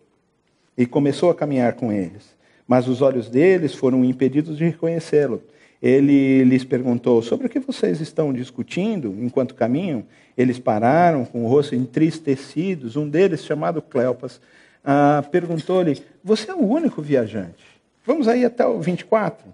e 0.75 0.87
começou 0.87 1.29
a 1.29 1.35
caminhar 1.35 1.73
com 1.73 1.91
eles. 1.91 2.35
Mas 2.67 2.87
os 2.87 3.03
olhos 3.03 3.29
deles 3.29 3.75
foram 3.75 4.03
impedidos 4.03 4.57
de 4.57 4.65
reconhecê-lo. 4.65 5.43
Ele 5.79 6.43
lhes 6.43 6.63
perguntou: 6.63 7.21
Sobre 7.21 7.45
o 7.45 7.49
que 7.49 7.59
vocês 7.59 8.01
estão 8.01 8.33
discutindo 8.33 9.15
enquanto 9.21 9.53
caminham? 9.53 10.03
Eles 10.35 10.57
pararam, 10.57 11.23
com 11.23 11.45
o 11.45 11.47
rosto 11.47 11.75
entristecidos. 11.75 12.95
Um 12.95 13.07
deles, 13.07 13.45
chamado 13.45 13.79
Cleopas, 13.79 14.41
ah, 14.83 15.23
perguntou-lhe: 15.31 16.01
Você 16.23 16.49
é 16.49 16.55
o 16.55 16.65
único 16.65 16.99
viajante? 16.99 17.63
Vamos 18.03 18.27
aí 18.27 18.43
até 18.43 18.65
o 18.65 18.79
24. 18.81 19.45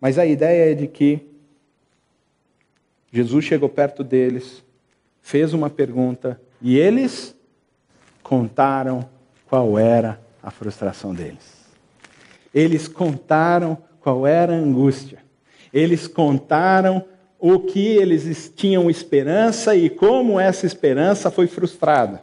Mas 0.00 0.18
a 0.18 0.26
ideia 0.26 0.72
é 0.72 0.74
de 0.74 0.86
que 0.86 1.26
Jesus 3.12 3.44
chegou 3.44 3.68
perto 3.68 4.04
deles, 4.04 4.62
fez 5.22 5.54
uma 5.54 5.70
pergunta 5.70 6.40
e 6.60 6.76
eles 6.78 7.34
contaram 8.22 9.08
qual 9.48 9.78
era 9.78 10.20
a 10.42 10.50
frustração 10.50 11.14
deles. 11.14 11.66
Eles 12.54 12.88
contaram 12.88 13.78
qual 14.00 14.26
era 14.26 14.52
a 14.52 14.56
angústia. 14.56 15.18
Eles 15.72 16.06
contaram 16.06 17.04
o 17.38 17.60
que 17.60 17.86
eles 17.86 18.52
tinham 18.54 18.90
esperança 18.90 19.76
e 19.76 19.90
como 19.90 20.40
essa 20.40 20.66
esperança 20.66 21.30
foi 21.30 21.46
frustrada. 21.46 22.22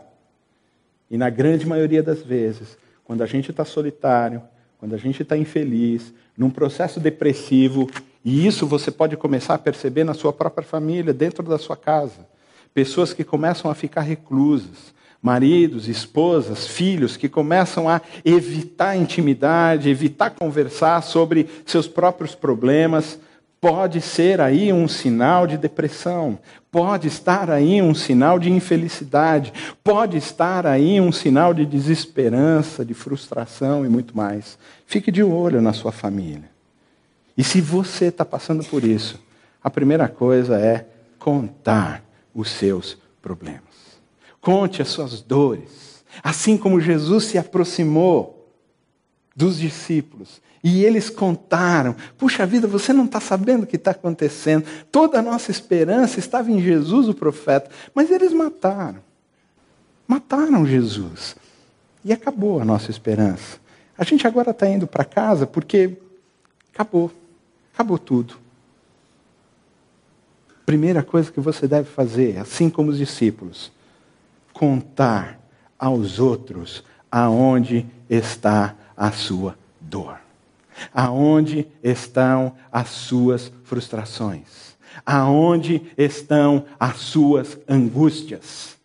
E 1.09 1.17
na 1.17 1.29
grande 1.29 1.65
maioria 1.65 2.01
das 2.01 2.23
vezes, 2.23 2.77
quando 3.03 3.21
a 3.21 3.25
gente 3.25 3.51
está 3.51 3.63
solitário, 3.63 4.41
quando 4.83 4.95
a 4.95 4.97
gente 4.97 5.23
está 5.23 5.37
infeliz, 5.37 6.13
num 6.37 6.49
processo 6.49 6.99
depressivo, 6.99 7.89
e 8.25 8.45
isso 8.45 8.67
você 8.67 8.91
pode 8.91 9.15
começar 9.15 9.53
a 9.53 9.57
perceber 9.57 10.03
na 10.03 10.13
sua 10.13 10.33
própria 10.33 10.67
família, 10.67 11.13
dentro 11.13 11.41
da 11.41 11.57
sua 11.57 11.77
casa. 11.77 12.27
Pessoas 12.73 13.13
que 13.13 13.23
começam 13.23 13.71
a 13.71 13.75
ficar 13.75 14.01
reclusas, 14.01 14.93
maridos, 15.21 15.87
esposas, 15.87 16.67
filhos 16.67 17.15
que 17.15 17.29
começam 17.29 17.87
a 17.87 18.01
evitar 18.25 18.97
intimidade, 18.97 19.89
evitar 19.89 20.31
conversar 20.31 21.01
sobre 21.01 21.47
seus 21.65 21.87
próprios 21.87 22.35
problemas, 22.35 23.17
pode 23.63 24.01
ser 24.01 24.41
aí 24.41 24.73
um 24.73 24.89
sinal 24.89 25.47
de 25.47 25.57
depressão, 25.57 26.37
pode 26.69 27.07
estar 27.07 27.49
aí 27.49 27.81
um 27.81 27.95
sinal 27.95 28.37
de 28.37 28.51
infelicidade, 28.51 29.53
pode 29.81 30.17
estar 30.17 30.67
aí 30.67 30.99
um 30.99 31.13
sinal 31.13 31.53
de 31.53 31.65
desesperança, 31.65 32.83
de 32.83 32.93
frustração 32.93 33.85
e 33.85 33.87
muito 33.87 34.17
mais. 34.17 34.57
Fique 34.85 35.09
de 35.09 35.23
olho 35.23 35.61
na 35.61 35.71
sua 35.71 35.93
família. 35.93 36.49
E 37.37 37.43
se 37.43 37.61
você 37.61 38.07
está 38.07 38.25
passando 38.25 38.65
por 38.65 38.83
isso, 38.83 39.17
a 39.63 39.69
primeira 39.69 40.09
coisa 40.09 40.59
é 40.59 40.85
contar 41.17 42.03
os 42.35 42.49
seus 42.51 42.97
problemas. 43.21 43.61
Conte 44.41 44.81
as 44.81 44.89
suas 44.89 45.21
dores. 45.21 46.03
Assim 46.21 46.57
como 46.57 46.81
Jesus 46.81 47.23
se 47.23 47.37
aproximou 47.37 48.32
dos 49.35 49.57
discípulos 49.57 50.41
e 50.63 50.85
eles 50.85 51.09
contaram: 51.09 51.95
puxa 52.17 52.45
vida, 52.45 52.65
você 52.65 52.93
não 52.93 53.05
está 53.05 53.19
sabendo 53.19 53.63
o 53.63 53.67
que 53.67 53.75
está 53.75 53.91
acontecendo. 53.91 54.65
Toda 54.89 55.19
a 55.19 55.21
nossa 55.21 55.51
esperança 55.51 56.19
estava 56.19 56.49
em 56.49 56.61
Jesus, 56.61 57.09
o 57.09 57.13
profeta, 57.13 57.69
mas 57.93 58.09
eles 58.09 58.31
mataram. 58.31 59.01
Mataram 60.07 60.65
Jesus. 60.65 61.35
E 62.05 62.13
acabou 62.13 62.61
a 62.61 62.65
nossa 62.65 62.89
esperança. 62.89 63.59
A 63.97 64.03
gente 64.03 64.25
agora 64.25 64.51
está 64.51 64.67
indo 64.67 64.87
para 64.87 65.03
casa 65.03 65.45
porque 65.45 65.97
acabou. 66.73 67.11
Acabou 67.73 67.97
tudo. 67.97 68.35
Primeira 70.65 71.03
coisa 71.03 71.31
que 71.31 71.41
você 71.41 71.67
deve 71.67 71.89
fazer, 71.89 72.37
assim 72.37 72.69
como 72.69 72.89
os 72.89 72.97
discípulos, 72.97 73.71
contar 74.53 75.39
aos 75.77 76.19
outros 76.19 76.83
aonde 77.11 77.85
está 78.09 78.75
a 78.95 79.11
sua 79.11 79.57
dor. 79.79 80.17
Aonde 80.93 81.67
estão 81.83 82.55
as 82.71 82.89
suas 82.89 83.51
frustrações? 83.63 84.73
Aonde 85.05 85.81
estão 85.97 86.65
as 86.79 86.97
suas 86.97 87.57
angústias? 87.67 88.77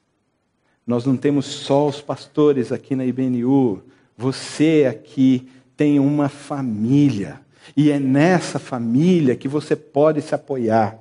Nós 0.87 1.05
não 1.05 1.17
temos 1.17 1.47
só 1.47 1.87
os 1.87 2.01
pastores 2.01 2.73
aqui 2.73 2.97
na 2.97 3.05
IBNU. 3.05 3.83
Você 4.17 4.87
aqui 4.89 5.49
tem 5.77 5.99
uma 5.99 6.29
família. 6.29 7.41
E 7.77 7.91
é 7.91 7.99
nessa 7.99 8.59
família 8.59 9.37
que 9.37 9.49
você 9.49 9.77
pode 9.77 10.23
se 10.23 10.35
apoiar. 10.35 10.99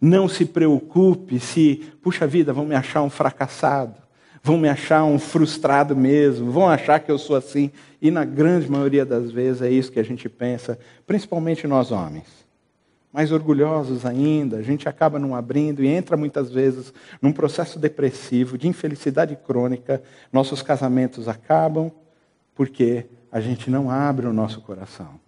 Não 0.00 0.28
se 0.28 0.44
preocupe 0.44 1.40
se, 1.40 1.76
puxa 2.02 2.26
vida, 2.26 2.52
vão 2.52 2.66
me 2.66 2.74
achar 2.74 3.02
um 3.02 3.10
fracassado 3.10 4.01
vão 4.42 4.58
me 4.58 4.68
achar 4.68 5.04
um 5.04 5.18
frustrado 5.18 5.94
mesmo, 5.94 6.50
vão 6.50 6.68
achar 6.68 6.98
que 7.00 7.10
eu 7.10 7.18
sou 7.18 7.36
assim. 7.36 7.70
E 8.00 8.10
na 8.10 8.24
grande 8.24 8.70
maioria 8.70 9.06
das 9.06 9.30
vezes 9.30 9.62
é 9.62 9.70
isso 9.70 9.92
que 9.92 10.00
a 10.00 10.04
gente 10.04 10.28
pensa, 10.28 10.78
principalmente 11.06 11.66
nós 11.66 11.92
homens. 11.92 12.42
Mais 13.12 13.30
orgulhosos 13.30 14.06
ainda, 14.06 14.56
a 14.56 14.62
gente 14.62 14.88
acaba 14.88 15.18
não 15.18 15.36
abrindo 15.36 15.84
e 15.84 15.86
entra 15.86 16.16
muitas 16.16 16.50
vezes 16.50 16.92
num 17.20 17.32
processo 17.32 17.78
depressivo, 17.78 18.56
de 18.56 18.66
infelicidade 18.66 19.36
crônica. 19.36 20.02
Nossos 20.32 20.62
casamentos 20.62 21.28
acabam 21.28 21.92
porque 22.54 23.06
a 23.30 23.40
gente 23.40 23.70
não 23.70 23.90
abre 23.90 24.26
o 24.26 24.32
nosso 24.32 24.60
coração 24.62 25.20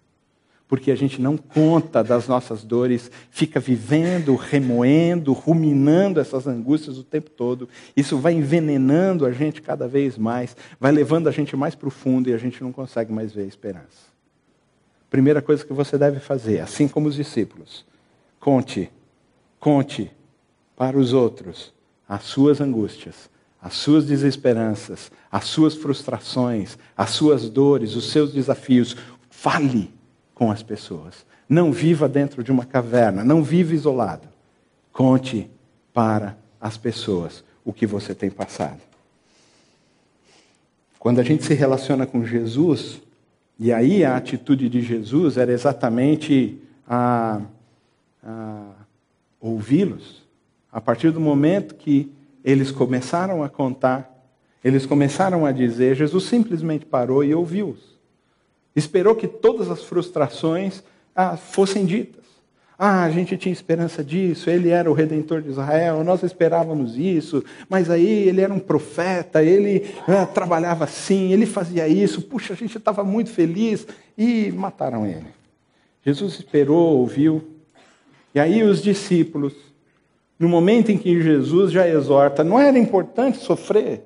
porque 0.67 0.91
a 0.91 0.95
gente 0.95 1.21
não 1.21 1.37
conta 1.37 2.03
das 2.03 2.27
nossas 2.27 2.63
dores, 2.63 3.11
fica 3.29 3.59
vivendo, 3.59 4.35
remoendo, 4.35 5.31
ruminando 5.31 6.19
essas 6.19 6.47
angústias 6.47 6.97
o 6.97 7.03
tempo 7.03 7.29
todo. 7.29 7.69
Isso 7.95 8.17
vai 8.17 8.33
envenenando 8.33 9.25
a 9.25 9.31
gente 9.31 9.61
cada 9.61 9.87
vez 9.87 10.17
mais, 10.17 10.55
vai 10.79 10.91
levando 10.91 11.27
a 11.27 11.31
gente 11.31 11.55
mais 11.55 11.75
profundo 11.75 12.29
e 12.29 12.33
a 12.33 12.37
gente 12.37 12.63
não 12.63 12.71
consegue 12.71 13.13
mais 13.13 13.31
ver 13.31 13.43
a 13.43 13.47
esperança. 13.47 14.15
Primeira 15.09 15.41
coisa 15.41 15.63
que 15.63 15.73
você 15.73 15.97
deve 15.97 16.19
fazer, 16.19 16.59
assim 16.59 16.87
como 16.87 17.07
os 17.07 17.15
discípulos, 17.15 17.85
conte, 18.39 18.91
conte 19.59 20.11
para 20.75 20.97
os 20.97 21.13
outros 21.13 21.73
as 22.07 22.23
suas 22.23 22.59
angústias, 22.59 23.29
as 23.61 23.73
suas 23.75 24.05
desesperanças, 24.05 25.11
as 25.31 25.45
suas 25.45 25.75
frustrações, 25.75 26.77
as 26.95 27.11
suas 27.11 27.49
dores, 27.49 27.95
os 27.95 28.11
seus 28.11 28.31
desafios. 28.31 28.95
Fale 29.29 29.94
com 30.35 30.51
as 30.51 30.61
pessoas. 30.61 31.25
Não 31.49 31.71
viva 31.71 32.07
dentro 32.07 32.43
de 32.43 32.51
uma 32.51 32.65
caverna, 32.65 33.23
não 33.23 33.41
viva 33.41 33.73
isolado. 33.73 34.27
Conte 34.91 35.49
para 35.93 36.37
as 36.59 36.77
pessoas 36.77 37.43
o 37.63 37.73
que 37.73 37.87
você 37.87 38.13
tem 38.13 38.29
passado. 38.29 38.79
Quando 40.99 41.19
a 41.19 41.23
gente 41.23 41.43
se 41.43 41.53
relaciona 41.53 42.05
com 42.05 42.25
Jesus, 42.25 43.01
e 43.57 43.71
aí 43.71 44.03
a 44.03 44.17
atitude 44.17 44.67
de 44.67 44.81
Jesus 44.81 45.37
era 45.37 45.51
exatamente 45.51 46.59
a, 46.87 47.41
a 48.23 48.71
ouvi-los. 49.39 50.23
A 50.71 50.81
partir 50.81 51.11
do 51.11 51.19
momento 51.21 51.75
que 51.75 52.11
eles 52.43 52.71
começaram 52.71 53.43
a 53.43 53.49
contar, 53.49 54.11
eles 54.63 54.85
começaram 54.85 55.45
a 55.45 55.51
dizer, 55.51 55.95
Jesus 55.95 56.25
simplesmente 56.25 56.85
parou 56.85 57.23
e 57.23 57.33
ouviu-os. 57.33 57.94
Esperou 58.75 59.15
que 59.15 59.27
todas 59.27 59.69
as 59.69 59.83
frustrações 59.83 60.83
ah, 61.15 61.37
fossem 61.37 61.85
ditas. 61.85 62.25
Ah, 62.77 63.03
a 63.03 63.09
gente 63.09 63.37
tinha 63.37 63.53
esperança 63.53 64.03
disso, 64.03 64.49
ele 64.49 64.69
era 64.69 64.91
o 64.91 64.93
redentor 64.93 65.41
de 65.41 65.49
Israel, 65.49 66.03
nós 66.03 66.23
esperávamos 66.23 66.97
isso, 66.97 67.41
mas 67.69 67.89
aí 67.89 68.27
ele 68.27 68.41
era 68.41 68.53
um 68.53 68.59
profeta, 68.59 69.41
ele 69.41 69.85
ah, 70.05 70.25
trabalhava 70.25 70.83
assim, 70.83 71.31
ele 71.31 71.45
fazia 71.45 71.87
isso, 71.87 72.21
puxa, 72.23 72.51
a 72.51 72.55
gente 72.55 72.77
estava 72.77 73.01
muito 73.01 73.29
feliz 73.29 73.87
e 74.17 74.51
mataram 74.51 75.05
ele. 75.05 75.27
Jesus 76.05 76.33
esperou, 76.33 76.97
ouviu, 76.97 77.49
e 78.33 78.39
aí 78.41 78.61
os 78.61 78.83
discípulos, 78.83 79.53
no 80.37 80.49
momento 80.49 80.91
em 80.91 80.97
que 80.97 81.21
Jesus 81.21 81.71
já 81.71 81.87
exorta, 81.87 82.43
não 82.43 82.59
era 82.59 82.77
importante 82.77 83.37
sofrer 83.37 84.03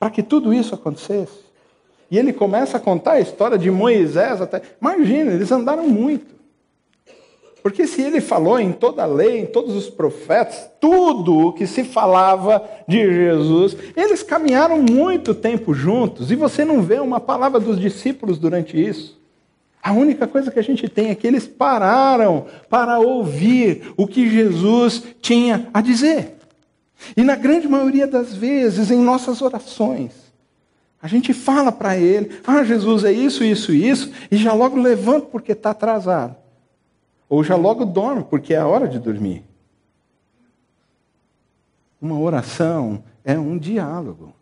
para 0.00 0.10
que 0.10 0.22
tudo 0.22 0.52
isso 0.52 0.74
acontecesse? 0.74 1.49
E 2.10 2.18
ele 2.18 2.32
começa 2.32 2.76
a 2.76 2.80
contar 2.80 3.12
a 3.12 3.20
história 3.20 3.56
de 3.56 3.70
Moisés 3.70 4.40
até. 4.40 4.60
Imagina, 4.80 5.32
eles 5.32 5.52
andaram 5.52 5.86
muito. 5.86 6.40
Porque 7.62 7.86
se 7.86 8.02
ele 8.02 8.20
falou 8.20 8.58
em 8.58 8.72
toda 8.72 9.02
a 9.02 9.06
lei, 9.06 9.40
em 9.40 9.46
todos 9.46 9.74
os 9.76 9.88
profetas, 9.88 10.68
tudo 10.80 11.48
o 11.48 11.52
que 11.52 11.66
se 11.66 11.84
falava 11.84 12.62
de 12.88 12.98
Jesus, 12.98 13.76
eles 13.94 14.22
caminharam 14.22 14.82
muito 14.82 15.34
tempo 15.34 15.74
juntos, 15.74 16.30
e 16.30 16.36
você 16.36 16.64
não 16.64 16.80
vê 16.80 16.98
uma 16.98 17.20
palavra 17.20 17.60
dos 17.60 17.78
discípulos 17.78 18.38
durante 18.38 18.82
isso. 18.82 19.20
A 19.82 19.92
única 19.92 20.26
coisa 20.26 20.50
que 20.50 20.58
a 20.58 20.62
gente 20.62 20.88
tem 20.88 21.10
é 21.10 21.14
que 21.14 21.26
eles 21.26 21.46
pararam 21.46 22.46
para 22.68 22.98
ouvir 22.98 23.92
o 23.96 24.06
que 24.06 24.28
Jesus 24.28 25.02
tinha 25.20 25.68
a 25.72 25.80
dizer. 25.80 26.36
E 27.16 27.22
na 27.22 27.34
grande 27.34 27.66
maioria 27.66 28.06
das 28.06 28.34
vezes, 28.34 28.90
em 28.90 28.98
nossas 28.98 29.40
orações, 29.40 30.29
A 31.02 31.08
gente 31.08 31.32
fala 31.32 31.72
para 31.72 31.96
ele: 31.96 32.40
Ah, 32.46 32.62
Jesus 32.62 33.04
é 33.04 33.12
isso, 33.12 33.42
isso, 33.42 33.72
isso, 33.72 34.12
e 34.30 34.36
já 34.36 34.52
logo 34.52 34.76
levanta 34.76 35.26
porque 35.26 35.52
está 35.52 35.70
atrasado. 35.70 36.36
Ou 37.28 37.44
já 37.44 37.56
logo 37.56 37.84
dorme 37.84 38.24
porque 38.28 38.54
é 38.54 38.58
a 38.58 38.66
hora 38.66 38.88
de 38.88 38.98
dormir. 38.98 39.44
Uma 42.00 42.18
oração 42.18 43.04
é 43.24 43.38
um 43.38 43.56
diálogo, 43.56 44.34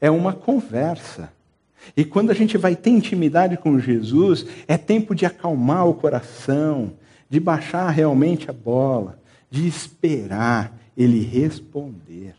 é 0.00 0.10
uma 0.10 0.32
conversa. 0.32 1.32
E 1.96 2.04
quando 2.04 2.30
a 2.30 2.34
gente 2.34 2.56
vai 2.56 2.76
ter 2.76 2.90
intimidade 2.90 3.56
com 3.56 3.78
Jesus, 3.78 4.46
é 4.68 4.76
tempo 4.76 5.14
de 5.14 5.24
acalmar 5.24 5.88
o 5.88 5.94
coração, 5.94 6.92
de 7.28 7.40
baixar 7.40 7.88
realmente 7.88 8.50
a 8.50 8.52
bola, 8.52 9.18
de 9.50 9.66
esperar 9.66 10.76
ele 10.96 11.20
responder. 11.20 12.34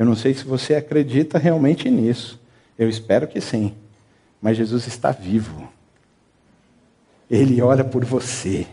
Eu 0.00 0.06
não 0.06 0.16
sei 0.16 0.32
se 0.32 0.44
você 0.44 0.74
acredita 0.74 1.36
realmente 1.36 1.90
nisso. 1.90 2.40
Eu 2.78 2.88
espero 2.88 3.28
que 3.28 3.38
sim. 3.38 3.74
Mas 4.40 4.56
Jesus 4.56 4.86
está 4.86 5.12
vivo. 5.12 5.70
Ele 7.30 7.60
olha 7.60 7.84
por 7.84 8.02
você. 8.02 8.66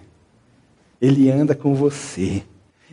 Ele 1.02 1.30
anda 1.30 1.54
com 1.54 1.76
você. 1.76 2.44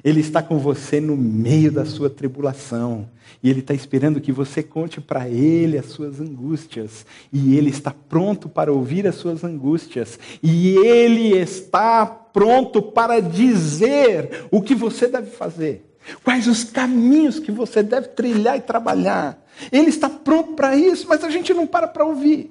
Ele 0.03 0.19
está 0.19 0.43
com 0.43 0.59
você 0.59 1.01
no 1.01 1.17
meio 1.17 1.71
da 1.71 1.85
sua 1.85 2.11
tribulação. 2.11 3.09
E 3.41 3.49
Ele 3.49 3.61
está 3.61 3.73
esperando 3.73 4.21
que 4.21 4.33
você 4.33 4.65
conte 4.65 5.01
para 5.01 5.29
Ele 5.29 5.79
as 5.79 5.87
suas 5.87 6.21
angústias. 6.21 7.07
E 7.33 7.57
Ele 7.57 7.71
está 7.71 7.93
pronto 7.93 8.49
para 8.49 8.73
ouvir 8.73 9.07
as 9.07 9.15
suas 9.15 9.45
angústias. 9.45 10.19
E 10.43 10.77
Ele 10.79 11.39
está 11.39 12.05
pronto 12.05 12.83
para 12.83 13.21
dizer 13.21 14.49
o 14.51 14.61
que 14.61 14.75
você 14.75 15.07
deve 15.07 15.31
fazer. 15.31 15.94
Quais 16.23 16.47
os 16.47 16.65
caminhos 16.65 17.39
que 17.39 17.51
você 17.51 17.83
deve 17.83 18.09
trilhar 18.09 18.57
e 18.57 18.61
trabalhar. 18.61 19.39
Ele 19.73 19.89
está 19.89 20.09
pronto 20.09 20.53
para 20.53 20.77
isso, 20.77 21.07
mas 21.09 21.25
a 21.25 21.31
gente 21.31 21.55
não 21.55 21.67
para 21.67 21.89
para 21.89 22.05
ouvir. 22.05 22.51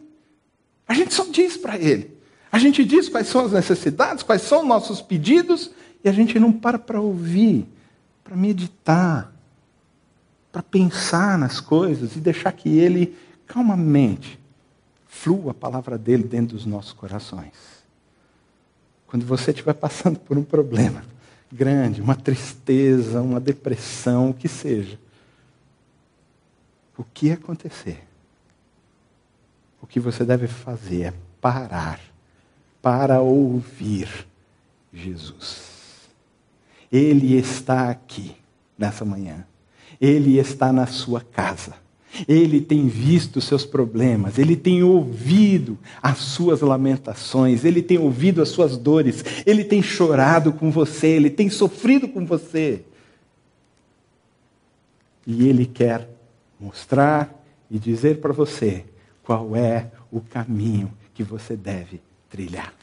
A 0.87 0.93
gente 0.93 1.13
só 1.13 1.25
diz 1.25 1.57
para 1.57 1.77
Ele. 1.77 2.17
A 2.51 2.57
gente 2.57 2.83
diz 2.83 3.09
quais 3.09 3.27
são 3.27 3.45
as 3.45 3.51
necessidades, 3.51 4.23
quais 4.23 4.41
são 4.41 4.61
os 4.61 4.67
nossos 4.67 5.01
pedidos, 5.01 5.71
e 6.03 6.09
a 6.09 6.11
gente 6.11 6.39
não 6.39 6.51
para 6.51 6.77
para 6.77 6.99
ouvir, 6.99 7.67
para 8.23 8.35
meditar, 8.35 9.33
para 10.51 10.61
pensar 10.61 11.37
nas 11.37 11.59
coisas 11.59 12.15
e 12.15 12.19
deixar 12.19 12.51
que 12.51 12.69
Ele, 12.69 13.15
calmamente, 13.47 14.39
flua 15.07 15.51
a 15.51 15.55
palavra 15.55 15.97
dele 15.97 16.23
dentro 16.23 16.55
dos 16.55 16.65
nossos 16.65 16.93
corações. 16.93 17.53
Quando 19.07 19.25
você 19.25 19.51
estiver 19.51 19.73
passando 19.73 20.19
por 20.19 20.37
um 20.37 20.43
problema 20.43 21.03
grande, 21.53 22.01
uma 22.01 22.15
tristeza, 22.15 23.21
uma 23.21 23.39
depressão, 23.39 24.31
o 24.31 24.33
que 24.33 24.47
seja, 24.47 24.99
o 26.97 27.03
que 27.03 27.31
acontecer? 27.31 28.03
O 29.81 29.87
que 29.87 29.99
você 29.99 30.25
deve 30.25 30.47
fazer 30.47 31.01
é 31.03 31.13
parar 31.39 31.99
para 32.81 33.21
ouvir 33.21 34.25
Jesus. 34.91 35.71
Ele 36.91 37.35
está 37.35 37.89
aqui 37.89 38.35
nessa 38.77 39.03
manhã. 39.03 39.45
Ele 39.99 40.37
está 40.37 40.71
na 40.71 40.85
sua 40.85 41.21
casa. 41.21 41.75
Ele 42.27 42.61
tem 42.61 42.87
visto 42.87 43.37
os 43.37 43.45
seus 43.45 43.65
problemas, 43.65 44.37
ele 44.37 44.55
tem 44.55 44.83
ouvido 44.83 45.77
as 46.01 46.19
suas 46.19 46.61
lamentações, 46.61 47.65
ele 47.65 47.81
tem 47.81 47.97
ouvido 47.97 48.41
as 48.41 48.49
suas 48.49 48.77
dores, 48.77 49.23
ele 49.45 49.63
tem 49.63 49.81
chorado 49.81 50.53
com 50.53 50.69
você, 50.69 51.07
ele 51.07 51.29
tem 51.29 51.49
sofrido 51.49 52.07
com 52.07 52.25
você. 52.25 52.83
E 55.25 55.47
ele 55.47 55.65
quer 55.65 56.09
mostrar 56.59 57.43
e 57.69 57.79
dizer 57.79 58.19
para 58.19 58.33
você 58.33 58.85
qual 59.23 59.55
é 59.55 59.89
o 60.11 60.21
caminho 60.21 60.93
que 61.13 61.23
você 61.23 61.55
deve 61.55 62.01
trilhar. 62.29 62.73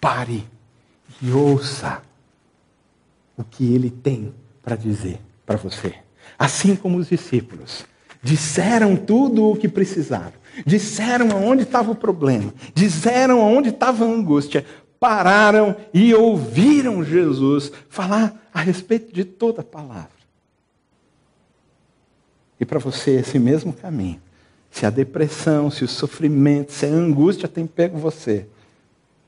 Pare 0.00 0.46
e 1.22 1.30
ouça 1.30 2.02
o 3.36 3.44
que 3.44 3.72
ele 3.72 3.90
tem 3.90 4.34
para 4.62 4.76
dizer 4.76 5.20
para 5.46 5.56
você. 5.56 6.07
Assim 6.38 6.76
como 6.76 6.98
os 6.98 7.08
discípulos 7.08 7.84
disseram 8.22 8.96
tudo 8.96 9.50
o 9.50 9.56
que 9.56 9.68
precisaram, 9.68 10.32
disseram 10.64 11.30
aonde 11.32 11.62
estava 11.62 11.90
o 11.90 11.96
problema, 11.96 12.52
disseram 12.74 13.40
aonde 13.40 13.70
estava 13.70 14.04
a 14.04 14.08
angústia, 14.08 14.64
pararam 14.98 15.76
e 15.92 16.14
ouviram 16.14 17.04
Jesus 17.04 17.72
falar 17.88 18.48
a 18.52 18.60
respeito 18.60 19.12
de 19.12 19.24
toda 19.24 19.60
a 19.60 19.64
palavra. 19.64 20.18
E 22.60 22.64
para 22.64 22.78
você, 22.78 23.12
esse 23.12 23.38
mesmo 23.38 23.72
caminho, 23.72 24.20
se 24.70 24.84
a 24.84 24.90
depressão, 24.90 25.70
se 25.70 25.84
o 25.84 25.88
sofrimento, 25.88 26.72
se 26.72 26.86
a 26.86 26.88
angústia 26.88 27.48
tem 27.48 27.66
pego 27.66 27.98
você, 27.98 28.46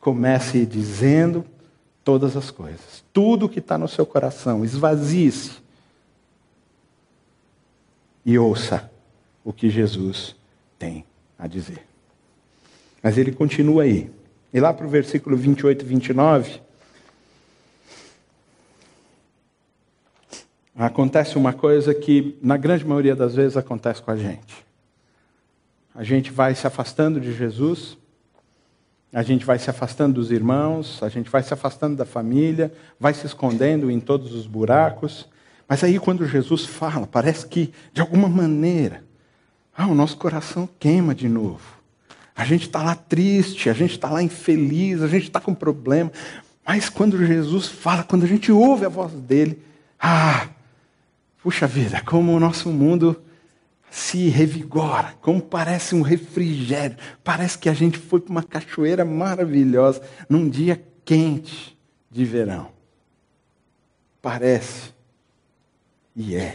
comece 0.00 0.66
dizendo 0.66 1.44
todas 2.02 2.36
as 2.36 2.50
coisas. 2.50 3.04
Tudo 3.12 3.48
que 3.48 3.60
está 3.60 3.78
no 3.78 3.86
seu 3.86 4.04
coração, 4.04 4.64
esvazie-se. 4.64 5.52
E 8.24 8.38
ouça 8.38 8.90
o 9.44 9.52
que 9.52 9.70
Jesus 9.70 10.36
tem 10.78 11.04
a 11.38 11.46
dizer. 11.46 11.86
Mas 13.02 13.16
ele 13.16 13.32
continua 13.32 13.84
aí. 13.84 14.10
E 14.52 14.60
lá 14.60 14.72
para 14.72 14.86
o 14.86 14.90
versículo 14.90 15.36
28 15.36 15.84
e 15.84 15.88
29, 15.88 16.60
acontece 20.74 21.36
uma 21.36 21.52
coisa 21.52 21.94
que, 21.94 22.36
na 22.42 22.56
grande 22.56 22.84
maioria 22.84 23.14
das 23.14 23.34
vezes, 23.34 23.56
acontece 23.56 24.02
com 24.02 24.10
a 24.10 24.16
gente. 24.16 24.64
A 25.94 26.02
gente 26.02 26.30
vai 26.30 26.54
se 26.54 26.66
afastando 26.66 27.20
de 27.20 27.32
Jesus, 27.32 27.96
a 29.12 29.22
gente 29.22 29.44
vai 29.44 29.58
se 29.58 29.68
afastando 29.68 30.14
dos 30.14 30.30
irmãos, 30.30 31.02
a 31.02 31.08
gente 31.08 31.28
vai 31.28 31.42
se 31.42 31.52
afastando 31.52 31.96
da 31.96 32.04
família, 32.04 32.72
vai 32.98 33.12
se 33.12 33.26
escondendo 33.26 33.90
em 33.90 33.98
todos 33.98 34.32
os 34.32 34.46
buracos. 34.46 35.28
Mas 35.70 35.84
aí, 35.84 36.00
quando 36.00 36.26
Jesus 36.26 36.66
fala, 36.66 37.06
parece 37.06 37.46
que, 37.46 37.72
de 37.92 38.00
alguma 38.00 38.28
maneira, 38.28 39.04
ah, 39.72 39.86
o 39.86 39.94
nosso 39.94 40.16
coração 40.16 40.68
queima 40.80 41.14
de 41.14 41.28
novo. 41.28 41.60
A 42.34 42.44
gente 42.44 42.62
está 42.62 42.82
lá 42.82 42.96
triste, 42.96 43.70
a 43.70 43.72
gente 43.72 43.92
está 43.92 44.10
lá 44.10 44.20
infeliz, 44.20 45.00
a 45.00 45.06
gente 45.06 45.28
está 45.28 45.40
com 45.40 45.54
problema. 45.54 46.10
Mas 46.66 46.88
quando 46.88 47.24
Jesus 47.24 47.68
fala, 47.68 48.02
quando 48.02 48.24
a 48.24 48.26
gente 48.26 48.50
ouve 48.50 48.84
a 48.84 48.88
voz 48.88 49.12
dele, 49.12 49.62
ah, 50.00 50.48
puxa 51.40 51.68
vida, 51.68 52.02
como 52.04 52.34
o 52.34 52.40
nosso 52.40 52.68
mundo 52.70 53.22
se 53.88 54.28
revigora, 54.28 55.14
como 55.20 55.40
parece 55.40 55.94
um 55.94 56.02
refrigério. 56.02 56.96
Parece 57.22 57.56
que 57.56 57.68
a 57.68 57.74
gente 57.74 57.96
foi 57.96 58.18
para 58.18 58.32
uma 58.32 58.42
cachoeira 58.42 59.04
maravilhosa 59.04 60.02
num 60.28 60.48
dia 60.48 60.84
quente 61.04 61.78
de 62.10 62.24
verão. 62.24 62.72
Parece. 64.20 64.98
E 66.20 66.36
é. 66.36 66.54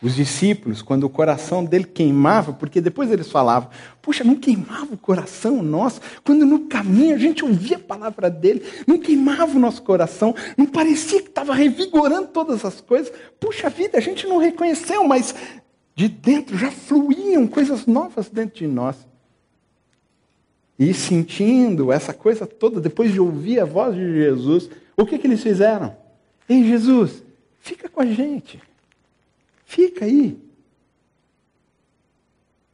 Os 0.00 0.14
discípulos, 0.14 0.80
quando 0.80 1.04
o 1.04 1.10
coração 1.10 1.64
dele 1.64 1.84
queimava, 1.84 2.52
porque 2.52 2.80
depois 2.80 3.10
eles 3.10 3.32
falavam, 3.32 3.68
puxa, 4.00 4.22
não 4.22 4.36
queimava 4.36 4.94
o 4.94 4.98
coração 4.98 5.60
nosso, 5.60 6.00
quando 6.22 6.46
no 6.46 6.68
caminho 6.68 7.16
a 7.16 7.18
gente 7.18 7.44
ouvia 7.44 7.76
a 7.78 7.80
palavra 7.80 8.30
dele, 8.30 8.62
não 8.86 8.98
queimava 8.98 9.56
o 9.56 9.58
nosso 9.58 9.82
coração, 9.82 10.36
não 10.56 10.66
parecia 10.66 11.20
que 11.20 11.28
estava 11.28 11.52
revigorando 11.52 12.28
todas 12.28 12.64
as 12.64 12.80
coisas. 12.80 13.12
Puxa 13.40 13.68
vida, 13.68 13.98
a 13.98 14.00
gente 14.00 14.24
não 14.24 14.38
reconheceu, 14.38 15.02
mas 15.04 15.34
de 15.96 16.06
dentro 16.06 16.56
já 16.56 16.70
fluíam 16.70 17.48
coisas 17.48 17.86
novas 17.86 18.28
dentro 18.28 18.58
de 18.58 18.68
nós. 18.68 18.96
E 20.78 20.94
sentindo 20.94 21.90
essa 21.90 22.12
coisa 22.12 22.46
toda, 22.46 22.80
depois 22.80 23.12
de 23.12 23.18
ouvir 23.18 23.58
a 23.58 23.64
voz 23.64 23.96
de 23.96 24.14
Jesus, 24.14 24.70
o 24.96 25.04
que, 25.04 25.18
que 25.18 25.26
eles 25.26 25.42
fizeram? 25.42 25.96
Ei, 26.48 26.62
Jesus, 26.64 27.23
fica 27.64 27.88
com 27.88 28.02
a 28.02 28.06
gente. 28.06 28.62
Fica 29.64 30.04
aí. 30.04 30.36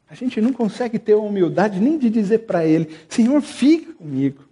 A 0.08 0.14
gente 0.16 0.40
não 0.40 0.52
consegue 0.52 0.98
ter 0.98 1.12
a 1.12 1.18
humildade 1.18 1.78
nem 1.78 1.96
de 1.96 2.10
dizer 2.10 2.40
para 2.40 2.66
ele: 2.66 2.90
Senhor, 3.08 3.40
fica 3.40 3.92
comigo. 3.92 4.44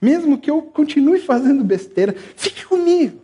Mesmo 0.00 0.38
que 0.38 0.50
eu 0.50 0.60
continue 0.60 1.18
fazendo 1.18 1.64
besteira, 1.64 2.14
fique 2.36 2.66
comigo. 2.66 3.22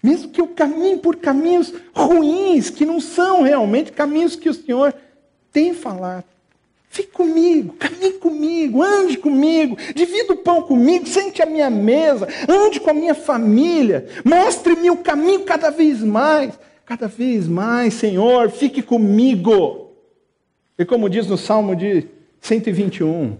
Mesmo 0.00 0.30
que 0.30 0.40
eu 0.40 0.46
caminhe 0.46 0.96
por 0.96 1.16
caminhos 1.16 1.74
ruins, 1.92 2.70
que 2.70 2.86
não 2.86 3.00
são 3.00 3.42
realmente 3.42 3.90
caminhos 3.90 4.36
que 4.36 4.48
o 4.48 4.54
Senhor 4.54 4.94
tem 5.52 5.74
falado. 5.74 6.24
Fique 6.90 7.12
comigo, 7.12 7.72
caminhe 7.74 8.12
comigo, 8.14 8.82
ande 8.82 9.16
comigo, 9.16 9.76
divida 9.94 10.34
o 10.34 10.36
pão 10.36 10.60
comigo, 10.62 11.06
sente 11.06 11.40
a 11.40 11.46
minha 11.46 11.70
mesa, 11.70 12.28
ande 12.46 12.78
com 12.80 12.90
a 12.90 12.94
minha 12.94 13.14
família, 13.14 14.06
mostre-me 14.24 14.90
o 14.90 14.98
caminho 14.98 15.44
cada 15.44 15.70
vez 15.70 16.02
mais 16.02 16.58
cada 16.90 17.06
vez 17.06 17.46
mais, 17.46 17.94
Senhor, 17.94 18.50
fique 18.50 18.82
comigo. 18.82 19.92
E 20.76 20.84
como 20.84 21.08
diz 21.08 21.24
no 21.28 21.38
Salmo 21.38 21.76
de 21.76 22.08
121, 22.40 23.36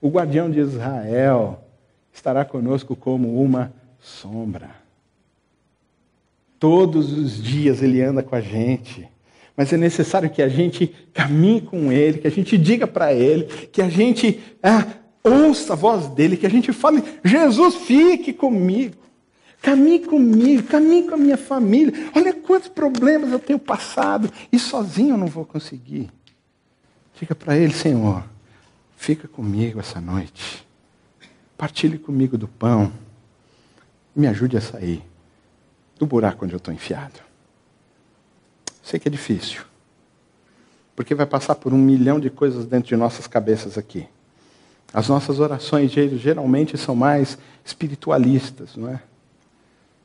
o 0.00 0.08
guardião 0.08 0.48
de 0.48 0.60
Israel 0.60 1.64
estará 2.12 2.44
conosco 2.44 2.94
como 2.94 3.42
uma 3.42 3.74
sombra. 3.98 4.70
Todos 6.60 7.12
os 7.12 7.42
dias 7.42 7.82
ele 7.82 8.00
anda 8.00 8.22
com 8.22 8.36
a 8.36 8.40
gente. 8.40 9.08
Mas 9.56 9.72
é 9.72 9.76
necessário 9.76 10.28
que 10.28 10.42
a 10.42 10.48
gente 10.48 10.94
caminhe 11.14 11.62
com 11.62 11.90
Ele, 11.90 12.18
que 12.18 12.26
a 12.26 12.30
gente 12.30 12.58
diga 12.58 12.86
para 12.86 13.12
Ele, 13.12 13.44
que 13.72 13.80
a 13.80 13.88
gente 13.88 14.38
ah, 14.62 14.84
ouça 15.24 15.72
a 15.72 15.76
voz 15.76 16.08
dele, 16.08 16.36
que 16.36 16.46
a 16.46 16.50
gente 16.50 16.72
fale: 16.72 17.02
Jesus, 17.24 17.74
fique 17.76 18.34
comigo, 18.34 18.96
caminhe 19.62 20.00
comigo, 20.00 20.64
caminhe 20.64 21.04
com 21.04 21.14
a 21.14 21.18
minha 21.18 21.38
família. 21.38 21.92
Olha 22.14 22.34
quantos 22.34 22.68
problemas 22.68 23.32
eu 23.32 23.38
tenho 23.38 23.58
passado 23.58 24.30
e 24.52 24.58
sozinho 24.58 25.14
eu 25.14 25.18
não 25.18 25.26
vou 25.26 25.46
conseguir. 25.46 26.10
Diga 27.18 27.34
para 27.34 27.56
Ele: 27.56 27.72
Senhor, 27.72 28.22
fica 28.94 29.26
comigo 29.26 29.80
essa 29.80 30.02
noite, 30.02 30.66
partilhe 31.56 31.96
comigo 31.96 32.36
do 32.36 32.46
pão, 32.46 32.92
me 34.14 34.26
ajude 34.26 34.58
a 34.58 34.60
sair 34.60 35.02
do 35.98 36.04
buraco 36.04 36.44
onde 36.44 36.54
eu 36.54 36.58
estou 36.58 36.74
enfiado. 36.74 37.25
Sei 38.86 39.00
que 39.00 39.08
é 39.08 39.10
difícil, 39.10 39.62
porque 40.94 41.12
vai 41.12 41.26
passar 41.26 41.56
por 41.56 41.74
um 41.74 41.76
milhão 41.76 42.20
de 42.20 42.30
coisas 42.30 42.64
dentro 42.66 42.88
de 42.88 42.94
nossas 42.94 43.26
cabeças 43.26 43.76
aqui. 43.76 44.06
As 44.94 45.08
nossas 45.08 45.40
orações 45.40 45.90
geralmente 45.90 46.78
são 46.78 46.94
mais 46.94 47.36
espiritualistas, 47.64 48.76
não 48.76 48.88
é? 48.88 49.02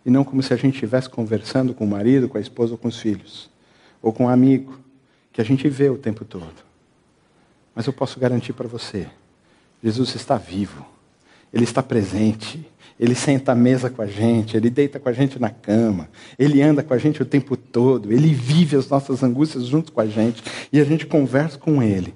E 0.03 0.09
não 0.09 0.23
como 0.23 0.41
se 0.41 0.51
a 0.51 0.57
gente 0.57 0.73
estivesse 0.73 1.07
conversando 1.07 1.75
com 1.75 1.85
o 1.85 1.87
marido, 1.87 2.27
com 2.27 2.39
a 2.39 2.41
esposa 2.41 2.71
ou 2.71 2.77
com 2.79 2.87
os 2.87 2.99
filhos, 2.99 3.51
ou 4.01 4.11
com 4.11 4.23
um 4.23 4.29
amigo, 4.29 4.79
que 5.31 5.39
a 5.39 5.45
gente 5.45 5.69
vê 5.69 5.87
o 5.87 5.97
tempo 5.99 6.25
todo. 6.25 6.65
Mas 7.75 7.85
eu 7.85 7.93
posso 7.93 8.19
garantir 8.19 8.53
para 8.53 8.67
você: 8.67 9.07
Jesus 9.83 10.15
está 10.15 10.37
vivo, 10.37 10.83
Ele 11.53 11.65
está 11.65 11.83
presente, 11.83 12.67
Ele 13.01 13.15
senta 13.15 13.53
à 13.53 13.55
mesa 13.55 13.89
com 13.89 14.03
a 14.03 14.05
gente, 14.05 14.55
Ele 14.55 14.69
deita 14.69 14.99
com 14.99 15.09
a 15.09 15.11
gente 15.11 15.39
na 15.39 15.49
cama, 15.49 16.07
Ele 16.37 16.61
anda 16.61 16.83
com 16.83 16.93
a 16.93 16.99
gente 16.99 17.19
o 17.19 17.25
tempo 17.25 17.57
todo, 17.57 18.13
Ele 18.13 18.31
vive 18.31 18.77
as 18.77 18.87
nossas 18.87 19.23
angústias 19.23 19.65
junto 19.65 19.91
com 19.91 19.99
a 19.99 20.05
gente 20.05 20.43
e 20.71 20.79
a 20.79 20.83
gente 20.83 21.07
conversa 21.07 21.57
com 21.57 21.81
Ele. 21.81 22.13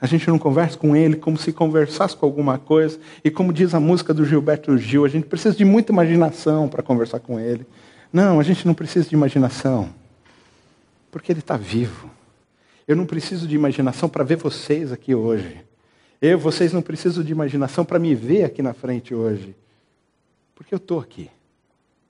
A 0.00 0.08
gente 0.08 0.26
não 0.26 0.40
conversa 0.40 0.76
com 0.76 0.96
Ele 0.96 1.14
como 1.14 1.38
se 1.38 1.52
conversasse 1.52 2.16
com 2.16 2.26
alguma 2.26 2.58
coisa, 2.58 2.98
e 3.22 3.30
como 3.30 3.52
diz 3.52 3.72
a 3.72 3.78
música 3.78 4.12
do 4.12 4.24
Gilberto 4.24 4.76
Gil, 4.76 5.04
a 5.04 5.08
gente 5.08 5.26
precisa 5.26 5.54
de 5.54 5.64
muita 5.64 5.92
imaginação 5.92 6.66
para 6.68 6.82
conversar 6.82 7.20
com 7.20 7.38
Ele. 7.38 7.64
Não, 8.12 8.40
a 8.40 8.42
gente 8.42 8.66
não 8.66 8.74
precisa 8.74 9.08
de 9.08 9.14
imaginação, 9.14 9.90
porque 11.12 11.30
Ele 11.30 11.38
está 11.38 11.56
vivo. 11.56 12.10
Eu 12.88 12.96
não 12.96 13.06
preciso 13.06 13.46
de 13.46 13.54
imaginação 13.54 14.08
para 14.08 14.24
ver 14.24 14.36
vocês 14.36 14.90
aqui 14.90 15.14
hoje. 15.14 15.69
Eu, 16.20 16.38
vocês 16.38 16.72
não 16.72 16.82
precisam 16.82 17.24
de 17.24 17.32
imaginação 17.32 17.84
para 17.84 17.98
me 17.98 18.14
ver 18.14 18.44
aqui 18.44 18.62
na 18.62 18.74
frente 18.74 19.14
hoje. 19.14 19.56
Porque 20.54 20.74
eu 20.74 20.78
estou 20.78 21.00
aqui. 21.00 21.30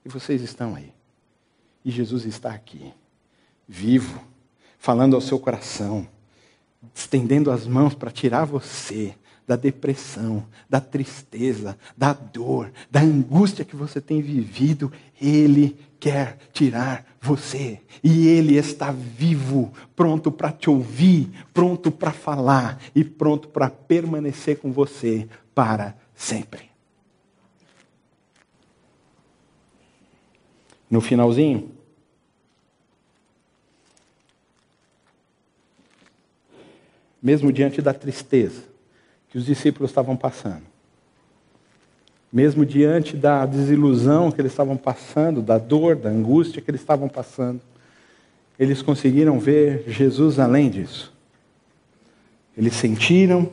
E 0.05 0.09
vocês 0.09 0.43
estão 0.43 0.75
aí. 0.75 0.93
E 1.85 1.91
Jesus 1.91 2.25
está 2.25 2.53
aqui, 2.53 2.93
vivo, 3.67 4.23
falando 4.79 5.15
ao 5.15 5.21
seu 5.21 5.39
coração, 5.39 6.07
estendendo 6.95 7.51
as 7.51 7.67
mãos 7.67 7.95
para 7.95 8.11
tirar 8.11 8.45
você 8.45 9.15
da 9.51 9.57
depressão, 9.57 10.47
da 10.69 10.81
tristeza, 10.81 11.77
da 11.97 12.13
dor, 12.13 12.71
da 12.89 13.01
angústia 13.01 13.65
que 13.65 13.75
você 13.75 14.01
tem 14.01 14.23
vivido. 14.23 14.93
Ele 15.21 15.77
quer 15.99 16.39
tirar 16.53 17.05
você. 17.21 17.81
E 18.01 18.29
Ele 18.29 18.55
está 18.55 18.93
vivo, 18.93 19.73
pronto 19.97 20.31
para 20.31 20.53
te 20.53 20.71
ouvir, 20.71 21.29
pronto 21.53 21.91
para 21.91 22.13
falar 22.13 22.81
e 22.95 23.03
pronto 23.03 23.49
para 23.49 23.69
permanecer 23.69 24.57
com 24.59 24.71
você 24.71 25.29
para 25.53 25.97
sempre. 26.15 26.71
No 30.89 31.01
finalzinho, 31.01 31.73
mesmo 37.21 37.53
diante 37.53 37.83
da 37.83 37.93
tristeza 37.93 38.70
que 39.31 39.39
os 39.39 39.47
discípulos 39.47 39.91
estavam 39.91 40.17
passando, 40.17 40.63
mesmo 42.33 42.67
diante 42.67 43.17
da 43.17 43.47
desilusão 43.47 44.31
que 44.31 44.41
eles 44.41 44.53
estavam 44.53 44.77
passando, 44.77 45.41
da 45.41 45.59
dor, 45.59 45.97
da 45.97 46.09
angústia 46.11 46.61
que 46.61 46.71
eles 46.71 46.81
estavam 46.81 47.09
passando, 47.09 47.61
eles 48.59 48.83
conseguiram 48.83 49.39
ver 49.39 49.85
Jesus 49.89 50.39
além 50.39 50.69
disso. 50.69 51.13
Eles 52.57 52.75
sentiram 52.75 53.51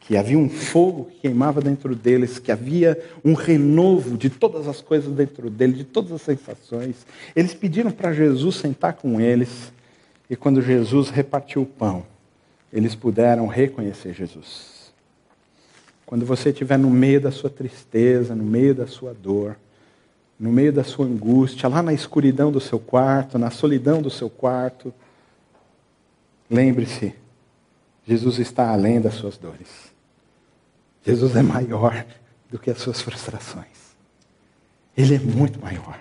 que 0.00 0.18
havia 0.18 0.38
um 0.38 0.50
fogo 0.50 1.06
que 1.06 1.20
queimava 1.22 1.62
dentro 1.62 1.94
deles, 1.96 2.38
que 2.38 2.52
havia 2.52 3.02
um 3.24 3.32
renovo 3.32 4.18
de 4.18 4.28
todas 4.28 4.68
as 4.68 4.82
coisas 4.82 5.10
dentro 5.14 5.48
deles, 5.48 5.78
de 5.78 5.84
todas 5.84 6.12
as 6.12 6.20
sensações. 6.20 7.06
Eles 7.34 7.54
pediram 7.54 7.90
para 7.90 8.12
Jesus 8.12 8.56
sentar 8.56 8.92
com 8.92 9.18
eles, 9.18 9.72
e 10.28 10.36
quando 10.36 10.60
Jesus 10.60 11.08
repartiu 11.08 11.62
o 11.62 11.66
pão, 11.66 12.04
eles 12.70 12.94
puderam 12.94 13.46
reconhecer 13.46 14.12
Jesus. 14.12 14.73
Quando 16.06 16.26
você 16.26 16.50
estiver 16.50 16.78
no 16.78 16.90
meio 16.90 17.20
da 17.20 17.30
sua 17.30 17.50
tristeza, 17.50 18.34
no 18.34 18.44
meio 18.44 18.74
da 18.74 18.86
sua 18.86 19.14
dor, 19.14 19.56
no 20.38 20.52
meio 20.52 20.72
da 20.72 20.84
sua 20.84 21.06
angústia, 21.06 21.68
lá 21.68 21.82
na 21.82 21.92
escuridão 21.92 22.52
do 22.52 22.60
seu 22.60 22.78
quarto, 22.78 23.38
na 23.38 23.50
solidão 23.50 24.02
do 24.02 24.10
seu 24.10 24.28
quarto, 24.28 24.92
lembre-se, 26.50 27.14
Jesus 28.06 28.38
está 28.38 28.68
além 28.68 29.00
das 29.00 29.14
suas 29.14 29.38
dores. 29.38 29.92
Jesus 31.04 31.36
é 31.36 31.42
maior 31.42 32.04
do 32.50 32.58
que 32.58 32.70
as 32.70 32.78
suas 32.78 33.00
frustrações. 33.00 33.94
Ele 34.96 35.14
é 35.14 35.18
muito 35.18 35.60
maior. 35.60 35.98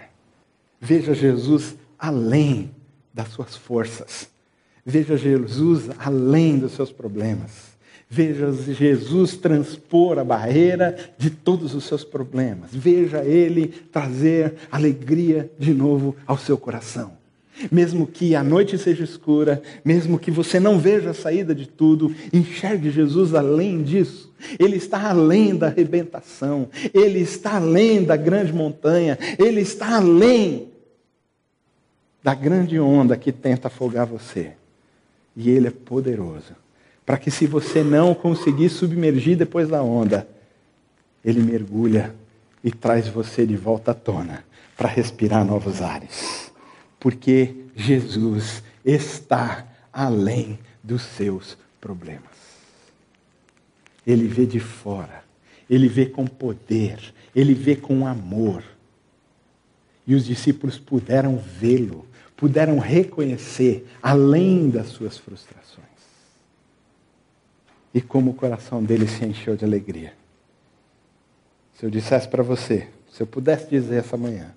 Veja 0.79 1.13
Jesus 1.13 1.75
além 1.97 2.71
das 3.13 3.29
suas 3.29 3.55
forças. 3.55 4.29
Veja 4.85 5.15
Jesus 5.15 5.89
além 5.97 6.59
dos 6.59 6.73
seus 6.73 6.91
problemas. 6.91 7.72
Veja 8.15 8.51
Jesus 8.51 9.35
transpor 9.35 10.19
a 10.19 10.23
barreira 10.23 10.95
de 11.17 11.31
todos 11.31 11.73
os 11.73 11.85
seus 11.85 12.03
problemas. 12.03 12.69
Veja 12.71 13.25
Ele 13.25 13.69
trazer 13.91 14.53
alegria 14.71 15.49
de 15.57 15.73
novo 15.73 16.15
ao 16.27 16.37
seu 16.37 16.55
coração. 16.55 17.13
Mesmo 17.71 18.05
que 18.05 18.35
a 18.35 18.43
noite 18.43 18.77
seja 18.77 19.03
escura, 19.03 19.63
mesmo 19.83 20.19
que 20.19 20.29
você 20.29 20.59
não 20.59 20.77
veja 20.77 21.09
a 21.09 21.13
saída 21.15 21.55
de 21.55 21.67
tudo, 21.67 22.13
enxergue 22.31 22.91
Jesus 22.91 23.33
além 23.33 23.81
disso. 23.81 24.31
Ele 24.59 24.75
está 24.75 25.09
além 25.09 25.55
da 25.55 25.65
arrebentação, 25.65 26.69
ele 26.93 27.17
está 27.17 27.55
além 27.55 28.03
da 28.03 28.15
grande 28.15 28.53
montanha, 28.53 29.17
ele 29.39 29.61
está 29.61 29.95
além 29.95 30.67
da 32.21 32.35
grande 32.35 32.79
onda 32.79 33.17
que 33.17 33.31
tenta 33.31 33.69
afogar 33.69 34.05
você. 34.05 34.51
E 35.35 35.49
ele 35.49 35.69
é 35.69 35.71
poderoso 35.71 36.62
para 37.05 37.17
que 37.17 37.29
se 37.29 37.45
você 37.45 37.83
não 37.83 38.13
conseguir 38.13 38.69
submergir 38.69 39.37
depois 39.37 39.67
da 39.67 39.81
onda, 39.83 40.27
ele 41.23 41.41
mergulha 41.41 42.15
e 42.63 42.71
traz 42.71 43.07
você 43.07 43.45
de 43.45 43.57
volta 43.57 43.91
à 43.91 43.93
tona 43.93 44.45
para 44.77 44.87
respirar 44.87 45.45
novos 45.45 45.81
ares. 45.81 46.51
Porque 46.99 47.55
Jesus 47.75 48.63
está 48.85 49.67
além 49.91 50.57
dos 50.81 51.01
seus 51.01 51.57
problemas. 51.79 52.23
Ele 54.07 54.27
vê 54.27 54.45
de 54.45 54.59
fora, 54.59 55.23
ele 55.69 55.87
vê 55.87 56.05
com 56.05 56.25
poder, 56.25 57.13
ele 57.35 57.53
vê 57.53 57.75
com 57.75 58.07
amor. 58.07 58.63
E 60.05 60.15
os 60.15 60.25
discípulos 60.25 60.77
puderam 60.77 61.37
vê-lo, 61.37 62.05
puderam 62.35 62.79
reconhecer 62.79 63.87
além 64.01 64.69
das 64.69 64.87
suas 64.87 65.17
frustrações 65.17 65.82
e 67.93 68.01
como 68.01 68.31
o 68.31 68.33
coração 68.33 68.83
dele 68.83 69.07
se 69.07 69.23
encheu 69.23 69.55
de 69.55 69.63
alegria. 69.63 70.13
Se 71.75 71.85
eu 71.85 71.89
dissesse 71.89 72.27
para 72.27 72.41
você, 72.41 72.87
se 73.11 73.21
eu 73.21 73.27
pudesse 73.27 73.69
dizer 73.69 73.97
essa 73.97 74.17
manhã, 74.17 74.53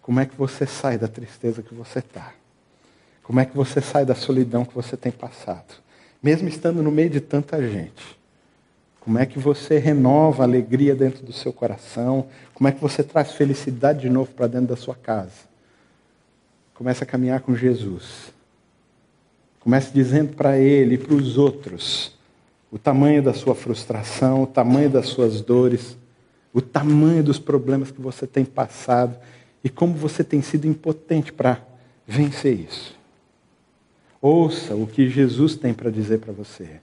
como 0.00 0.20
é 0.20 0.26
que 0.26 0.36
você 0.36 0.66
sai 0.66 0.96
da 0.96 1.08
tristeza 1.08 1.62
que 1.62 1.74
você 1.74 1.98
está? 1.98 2.32
Como 3.22 3.40
é 3.40 3.44
que 3.44 3.56
você 3.56 3.80
sai 3.80 4.04
da 4.04 4.14
solidão 4.14 4.64
que 4.64 4.74
você 4.74 4.96
tem 4.96 5.10
passado? 5.12 5.74
Mesmo 6.22 6.48
estando 6.48 6.82
no 6.82 6.90
meio 6.90 7.10
de 7.10 7.20
tanta 7.20 7.60
gente. 7.66 8.18
Como 9.00 9.18
é 9.18 9.26
que 9.26 9.38
você 9.38 9.78
renova 9.78 10.42
a 10.42 10.46
alegria 10.46 10.94
dentro 10.94 11.24
do 11.24 11.32
seu 11.32 11.52
coração? 11.52 12.28
Como 12.54 12.68
é 12.68 12.72
que 12.72 12.80
você 12.80 13.02
traz 13.02 13.32
felicidade 13.32 14.00
de 14.00 14.10
novo 14.10 14.30
para 14.32 14.46
dentro 14.46 14.68
da 14.68 14.76
sua 14.76 14.94
casa? 14.94 15.50
Comece 16.74 17.02
a 17.02 17.06
caminhar 17.06 17.40
com 17.40 17.54
Jesus. 17.54 18.32
Comece 19.58 19.90
dizendo 19.92 20.34
para 20.34 20.58
Ele 20.58 20.94
e 20.94 20.98
para 20.98 21.14
os 21.14 21.38
outros 21.38 22.12
o 22.72 22.78
tamanho 22.78 23.22
da 23.22 23.34
sua 23.34 23.54
frustração, 23.54 24.44
o 24.44 24.46
tamanho 24.46 24.88
das 24.88 25.06
suas 25.08 25.42
dores, 25.42 25.98
o 26.54 26.62
tamanho 26.62 27.22
dos 27.22 27.38
problemas 27.38 27.90
que 27.90 28.00
você 28.00 28.26
tem 28.26 28.46
passado 28.46 29.14
e 29.62 29.68
como 29.68 29.92
você 29.92 30.24
tem 30.24 30.40
sido 30.40 30.66
impotente 30.66 31.30
para 31.30 31.60
vencer 32.06 32.58
isso. 32.58 32.98
Ouça 34.22 34.74
o 34.74 34.86
que 34.86 35.06
Jesus 35.06 35.54
tem 35.54 35.74
para 35.74 35.90
dizer 35.90 36.20
para 36.20 36.32
você. 36.32 36.80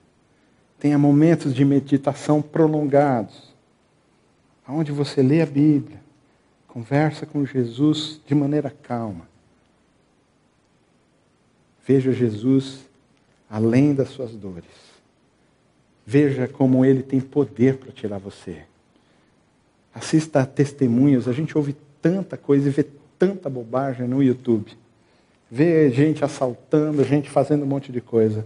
Tenha 0.78 0.98
momentos 0.98 1.56
de 1.56 1.66
meditação 1.66 2.40
prolongados, 2.40 3.50
onde 4.68 4.92
você 4.92 5.24
lê 5.24 5.42
a 5.42 5.46
Bíblia, 5.46 6.00
conversa 6.68 7.26
com 7.26 7.44
Jesus 7.44 8.22
de 8.28 8.36
maneira 8.36 8.70
calma. 8.70 9.28
Veja 11.84 12.12
Jesus 12.12 12.82
além 13.50 13.96
das 13.96 14.10
suas 14.10 14.32
dores. 14.36 14.89
Veja 16.12 16.48
como 16.48 16.84
ele 16.84 17.04
tem 17.04 17.20
poder 17.20 17.78
para 17.78 17.92
tirar 17.92 18.18
você. 18.18 18.64
Assista 19.94 20.42
a 20.42 20.46
testemunhos. 20.46 21.28
A 21.28 21.34
gente 21.34 21.56
ouve 21.56 21.76
tanta 22.02 22.36
coisa 22.36 22.68
e 22.68 22.72
vê 22.72 22.84
tanta 23.20 23.48
bobagem 23.48 24.08
no 24.08 24.24
YouTube. 24.24 24.76
Vê 25.52 25.92
gente 25.92 26.26
assaltando, 26.26 27.04
gente 27.04 27.30
fazendo 27.30 27.62
um 27.62 27.68
monte 27.68 27.92
de 27.92 28.02
coisa. 28.02 28.44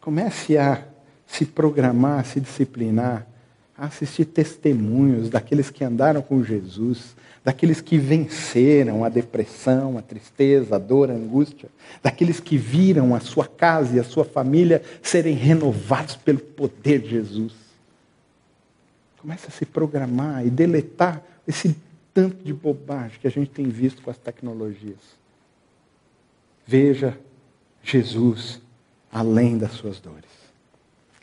Comece 0.00 0.58
a 0.58 0.82
se 1.24 1.46
programar, 1.46 2.26
se 2.26 2.40
disciplinar, 2.40 3.24
a 3.76 3.86
assistir 3.86 4.24
testemunhos 4.24 5.28
daqueles 5.28 5.68
que 5.68 5.84
andaram 5.84 6.22
com 6.22 6.44
Jesus, 6.44 7.16
daqueles 7.44 7.80
que 7.80 7.98
venceram 7.98 9.04
a 9.04 9.08
depressão, 9.08 9.98
a 9.98 10.02
tristeza, 10.02 10.76
a 10.76 10.78
dor, 10.78 11.10
a 11.10 11.14
angústia, 11.14 11.68
daqueles 12.02 12.40
que 12.40 12.56
viram 12.56 13.14
a 13.14 13.20
sua 13.20 13.46
casa 13.46 13.96
e 13.96 14.00
a 14.00 14.04
sua 14.04 14.24
família 14.24 14.82
serem 15.02 15.34
renovados 15.34 16.16
pelo 16.16 16.38
poder 16.38 17.00
de 17.00 17.10
Jesus. 17.10 17.52
Comece 19.18 19.48
a 19.48 19.50
se 19.50 19.66
programar 19.66 20.46
e 20.46 20.50
deletar 20.50 21.22
esse 21.46 21.76
tanto 22.12 22.44
de 22.44 22.52
bobagem 22.52 23.18
que 23.20 23.26
a 23.26 23.30
gente 23.30 23.50
tem 23.50 23.68
visto 23.68 24.00
com 24.02 24.10
as 24.10 24.18
tecnologias. 24.18 25.00
Veja 26.66 27.18
Jesus 27.82 28.60
além 29.10 29.58
das 29.58 29.72
suas 29.72 30.00
dores. 30.00 30.30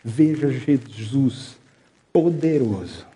Veja 0.04 0.52
Jesus 0.52 1.61
poderoso 2.12 3.12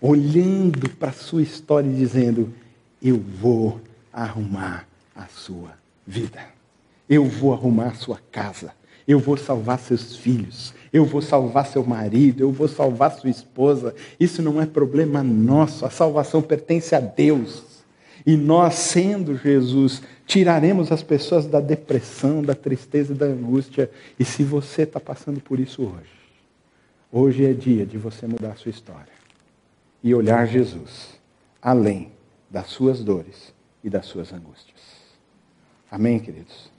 olhando 0.00 0.88
para 0.90 1.10
a 1.10 1.12
sua 1.12 1.42
história 1.42 1.88
e 1.88 1.94
dizendo: 1.94 2.52
Eu 3.02 3.18
vou 3.18 3.80
arrumar 4.12 4.86
a 5.14 5.26
sua 5.26 5.72
vida. 6.06 6.40
Eu 7.08 7.24
vou 7.24 7.52
arrumar 7.52 7.88
a 7.88 7.94
sua 7.94 8.18
casa. 8.30 8.72
Eu 9.06 9.18
vou 9.18 9.36
salvar 9.36 9.78
seus 9.78 10.16
filhos. 10.16 10.74
Eu 10.92 11.04
vou 11.04 11.22
salvar 11.22 11.66
seu 11.66 11.84
marido. 11.84 12.42
Eu 12.42 12.52
vou 12.52 12.68
salvar 12.68 13.12
sua 13.12 13.30
esposa. 13.30 13.94
Isso 14.20 14.42
não 14.42 14.60
é 14.60 14.66
problema 14.66 15.22
nosso. 15.22 15.86
A 15.86 15.90
salvação 15.90 16.42
pertence 16.42 16.94
a 16.94 17.00
Deus. 17.00 17.64
E 18.26 18.36
nós, 18.36 18.74
sendo 18.74 19.36
Jesus, 19.36 20.02
tiraremos 20.26 20.92
as 20.92 21.02
pessoas 21.02 21.46
da 21.46 21.60
depressão, 21.60 22.42
da 22.42 22.54
tristeza 22.54 23.14
e 23.14 23.16
da 23.16 23.24
angústia. 23.24 23.90
E 24.18 24.24
se 24.24 24.42
você 24.42 24.82
está 24.82 25.00
passando 25.00 25.40
por 25.40 25.58
isso 25.58 25.82
hoje, 25.82 26.17
hoje 27.10 27.44
é 27.44 27.52
dia 27.52 27.86
de 27.86 27.98
você 27.98 28.26
mudar 28.26 28.56
sua 28.56 28.70
história 28.70 29.12
e 30.02 30.14
olhar 30.14 30.46
Jesus 30.46 31.18
além 31.60 32.12
das 32.50 32.68
suas 32.68 33.02
dores 33.02 33.52
e 33.82 33.90
das 33.90 34.06
suas 34.06 34.32
angústias. 34.32 34.80
Amém, 35.90 36.18
queridos? 36.18 36.70